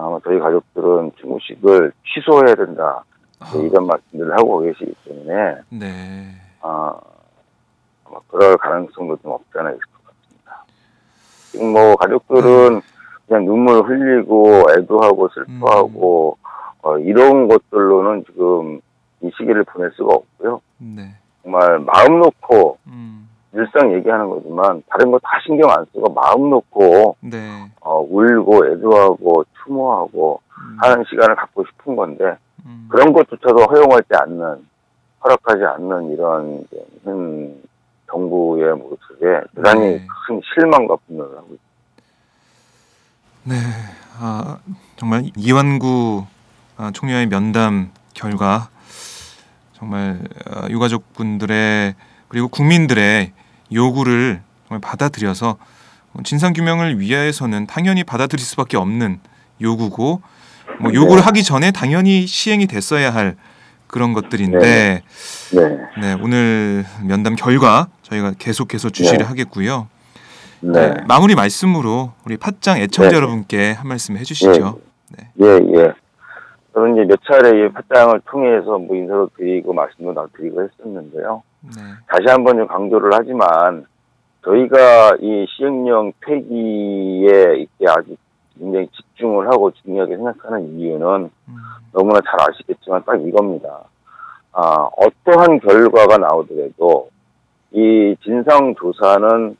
아마 0.02 0.20
저희 0.24 0.40
가족들은 0.40 1.12
추모식을 1.20 1.92
취소해야 2.14 2.56
된다 2.56 3.04
아, 3.40 3.52
네, 3.54 3.68
이런 3.68 3.86
말씀들을 3.86 4.34
하고 4.34 4.60
계시기 4.60 4.94
때문에 5.06 5.56
네. 5.70 6.36
아, 6.62 7.00
아마 8.06 8.20
그럴 8.28 8.58
가능성도 8.58 9.18
좀 9.18 9.32
없지 9.32 9.50
않아 9.56 9.70
있을 9.70 9.80
것 9.80 10.04
같습니다. 10.06 10.66
지금 11.52 11.74
뭐 11.74 11.96
가족들은 11.96 12.82
그냥 13.28 13.46
눈물 13.46 13.82
흘리고 13.84 14.66
애도하고 14.72 15.30
슬퍼하고 15.30 16.38
어, 16.82 16.98
이런 16.98 17.48
것들로는 17.48 18.26
지금 18.26 18.82
이 19.22 19.30
시기를 19.38 19.64
보낼 19.64 19.92
수가 19.92 20.14
없고요. 20.14 20.62
네. 20.80 21.16
정말 21.44 21.80
마음 21.80 22.20
놓고 22.20 22.78
음, 22.88 23.30
일상 23.54 23.94
얘기하는 23.94 24.30
거지만 24.30 24.82
다른 24.88 25.12
거 25.12 25.20
다 25.20 25.40
신경 25.46 25.70
안 25.72 25.86
쓰고 25.94 26.14
마음 26.14 26.50
놓고 26.50 27.18
네. 27.22 27.38
어, 27.82 28.00
울고 28.02 28.66
애도하고 28.68 29.44
추모하고 29.64 30.42
음, 30.58 30.78
하는 30.80 31.04
시간을 31.10 31.36
갖고 31.36 31.66
싶은 31.66 31.96
건데 31.96 32.38
음, 32.66 32.88
그런 32.90 33.12
것조차도 33.14 33.64
허용하지 33.64 34.08
않는 34.14 34.66
허락하지 35.24 35.64
않는 35.66 36.12
이런 36.14 36.66
현 37.04 37.62
정부의 38.10 38.76
모습에 38.76 39.42
대단히 39.56 39.80
네. 39.82 40.08
큰 40.28 40.42
실망과 40.54 40.96
분노를 41.08 41.38
하고 41.38 41.48
있습니다. 41.54 41.62
네, 43.44 43.56
아, 44.20 44.58
정말 44.98 45.24
이완구 45.36 46.26
아, 46.78 46.92
총리와의 46.94 47.28
면담 47.28 47.92
결과 48.14 48.70
정말 49.74 50.20
아, 50.50 50.68
유가족분들의 50.70 51.96
그리고 52.28 52.48
국민들의 52.48 53.34
요구를 53.74 54.42
받아들여서 54.82 55.58
진상 56.24 56.54
규명을 56.54 57.00
위해서는 57.00 57.68
당연히 57.68 58.04
받아들일 58.04 58.44
수밖에 58.44 58.78
없는 58.78 59.20
요구고 59.62 60.22
뭐 60.80 60.94
요구를 60.94 61.26
하기 61.26 61.44
전에 61.44 61.72
당연히 61.72 62.26
시행이 62.28 62.68
됐어야 62.68 63.14
할 63.14 63.36
그런 63.88 64.14
것들인데 64.14 65.04
네. 65.52 65.60
네, 65.60 65.78
네, 66.00 66.18
오늘 66.22 66.86
면담 67.04 67.36
결과 67.36 67.88
저희가 68.04 68.34
계속해서 68.40 68.90
주시를 68.90 69.20
네. 69.20 69.24
하겠고요. 69.26 69.88
네, 70.62 70.90
네, 70.90 70.94
마무리 71.08 71.36
말씀으로 71.36 72.14
우리 72.24 72.38
팟짱 72.38 72.80
애청자 72.80 73.12
네. 73.12 73.16
여러분께 73.18 73.72
한 73.74 73.88
말씀 73.88 74.18
해주시죠. 74.18 74.80
예, 75.42 75.46
예. 75.46 75.94
저는 76.74 76.96
이제 76.96 77.06
몇 77.06 77.20
차례 77.24 77.66
이 77.66 77.70
파장을 77.70 78.20
통해서 78.26 78.78
뭐 78.78 78.96
인사도 78.96 79.30
드리고 79.36 79.74
말씀도 79.74 80.14
다 80.14 80.26
드리고 80.36 80.64
했었는데요. 80.64 81.44
네, 81.62 81.82
다시 82.08 82.24
한번 82.28 82.58
좀 82.58 82.68
강조를 82.68 83.12
하지만 83.14 83.86
저희가 84.44 85.18
이 85.20 85.46
시행령 85.50 86.14
폐기에 86.22 87.28
이렇게 87.58 87.86
아주 87.88 88.16
굉장히 88.58 88.88
집중을 88.88 89.48
하고 89.48 89.72
중요하게 89.72 90.16
생각하는 90.16 90.80
이유는 90.80 91.30
음, 91.48 91.56
너무나 91.92 92.20
잘 92.22 92.50
아시겠지만 92.50 93.04
딱 93.06 93.22
이겁니다. 93.22 93.84
아, 94.54 94.90
어떠한 94.98 95.60
결과가 95.60 96.18
나오더라도 96.18 97.10
이 97.72 98.16
진상조사는 98.24 99.58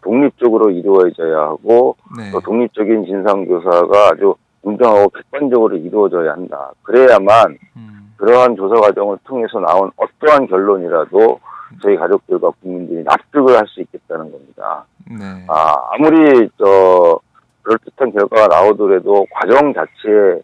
독립적으로 0.00 0.70
이루어져야 0.70 1.38
하고 1.38 1.96
네, 2.16 2.30
또 2.30 2.40
독립적인 2.40 3.04
진상조사가 3.04 4.10
아주 4.12 4.34
공정하고 4.62 5.08
객관적으로 5.10 5.76
이루어져야 5.76 6.32
한다. 6.32 6.70
그래야만 6.82 7.58
음, 7.76 8.14
그러한 8.16 8.56
조사 8.56 8.74
과정을 8.80 9.18
통해서 9.24 9.60
나온 9.60 9.90
어떠한 9.96 10.46
결론이라도 10.48 11.40
저희 11.82 11.96
가족들과 11.96 12.50
국민들이 12.62 13.02
납득을 13.04 13.56
할 13.56 13.66
수 13.68 13.80
있겠다는 13.82 14.32
겁니다. 14.32 14.84
네, 15.10 15.44
아, 15.48 15.74
아무리 15.92 16.48
저 16.58 17.18
그럴듯한 17.62 18.12
결과가 18.12 18.46
나오더라도 18.48 19.26
과정 19.30 19.72
자체에 19.74 20.40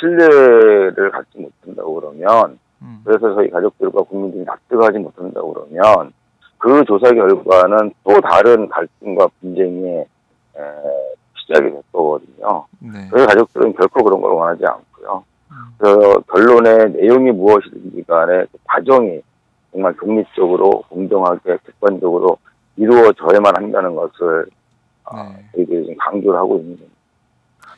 신뢰를 0.00 1.10
갖지 1.10 1.38
못한다고 1.38 1.94
그러면 1.94 2.58
음, 2.82 3.00
그래서 3.04 3.34
저희 3.34 3.50
가족들과 3.50 4.02
국민들이 4.02 4.44
납득하지 4.44 4.98
못한다고 4.98 5.52
그러면 5.52 6.12
그 6.58 6.84
조사 6.84 7.10
결과는 7.10 7.92
또 8.04 8.20
다른 8.20 8.68
갈등과 8.68 9.26
분쟁의 9.40 10.06
에, 10.56 10.60
시작이 11.42 11.70
될 11.70 11.82
거거든요. 11.92 12.66
네, 12.80 13.08
저희 13.10 13.26
가족들은 13.26 13.74
결코 13.74 14.02
그런 14.02 14.20
걸 14.20 14.32
원하지 14.32 14.64
않고요. 14.64 15.24
음, 15.50 15.54
그 15.78 16.20
결론의 16.32 16.92
내용이 16.92 17.30
무엇이든지 17.32 18.02
간에 18.04 18.44
그 18.52 18.58
과정이 18.64 19.20
정말 19.72 19.94
독립적으로 19.96 20.82
공정하게 20.88 21.58
객관적으로 21.64 22.38
이루어져야만 22.76 23.54
한다는 23.56 23.94
것을 23.94 24.46
아, 25.04 25.34
네. 25.36 25.44
저희들이 25.54 25.82
지금 25.82 25.96
강조를 25.98 26.38
하고 26.38 26.58
있는. 26.58 26.78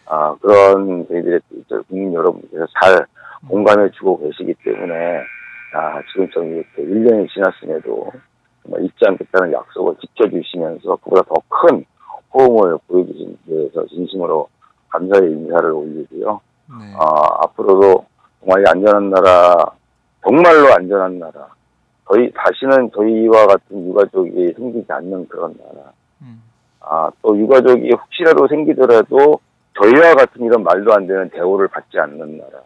아, 0.07 0.35
그런 0.40 1.07
저희들의 1.09 1.40
저 1.68 1.81
국민 1.83 2.12
여러분께서 2.12 2.66
잘 2.81 3.07
공감해 3.48 3.90
주고 3.90 4.18
계시기 4.18 4.55
때문에 4.64 5.20
아, 5.74 6.00
지금처럼 6.12 6.50
이렇게 6.50 6.83
1년이 6.83 7.29
지났음에도 7.31 8.12
정말 8.62 8.85
잊지 8.85 8.96
않겠다는 9.07 9.53
약속을 9.53 9.94
지켜주시면서 10.00 10.96
그보다 10.96 11.22
더 11.22 11.35
큰 11.48 11.85
호응을 12.35 12.79
보여주신 12.88 13.38
데에서 13.47 13.87
진심으로 13.87 14.49
감사의 14.88 15.31
인사를 15.31 15.70
올리고요. 15.70 16.40
네, 16.68 16.94
아, 16.99 17.44
앞으로도 17.44 18.05
정말 18.40 18.62
이 18.62 18.64
안전한 18.68 19.11
나라, 19.11 19.57
정말로 20.23 20.73
안전한 20.75 21.18
나라, 21.18 21.49
저희, 22.09 22.31
다시는 22.33 22.90
저희와 22.92 23.47
같은 23.47 23.88
유가족이 23.88 24.55
생기지 24.57 24.87
않는 24.92 25.29
그런 25.29 25.55
나라, 25.59 25.92
음, 26.23 26.42
아, 26.81 27.11
또 27.23 27.38
유가족이 27.38 27.90
혹시라도 27.92 28.47
생기더라도 28.49 29.40
저희와 29.81 30.14
같은 30.14 30.44
이런 30.44 30.62
말도 30.62 30.92
안 30.92 31.07
되는 31.07 31.31
대우를 31.31 31.68
받지 31.68 31.99
않는 31.99 32.38
나라, 32.38 32.62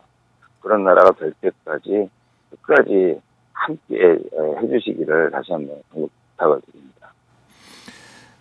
그런 0.60 0.84
나라가 0.84 1.12
될 1.12 1.32
때까지 1.40 2.08
끝까지 2.50 3.20
함께 3.52 3.96
에, 3.96 4.56
해주시기를 4.62 5.30
다시 5.30 5.52
한번 5.52 5.76
간곡히 5.90 6.12
부탁을 6.30 6.60
드립니다. 6.62 6.87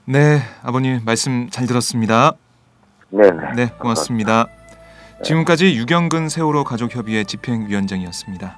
네, 0.09 0.39
아버님 0.63 1.01
말씀 1.03 1.49
잘 1.49 1.67
들었습니다. 1.67 2.31
네네. 3.09 3.53
네, 3.57 3.67
고맙습니다. 3.77 4.47
지금까지 5.21 5.75
유경근 5.75 6.29
세월호 6.29 6.63
가족협의회 6.63 7.25
집행위원장이었습니다. 7.25 8.57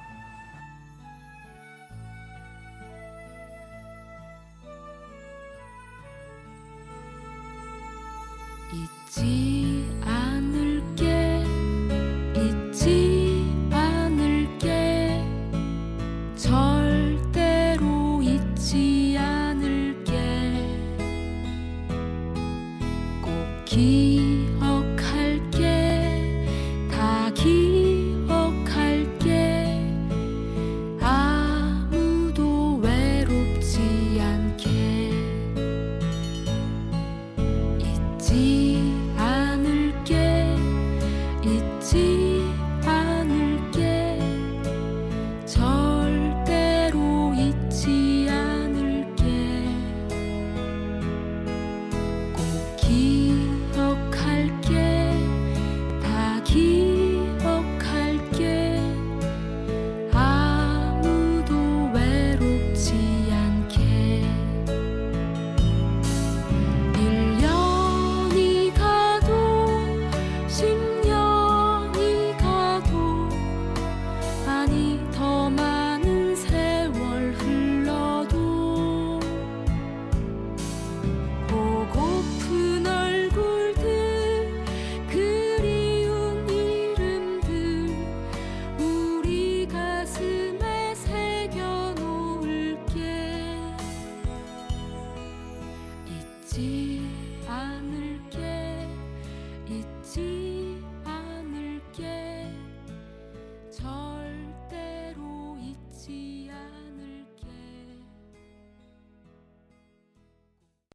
잊지 8.72 9.59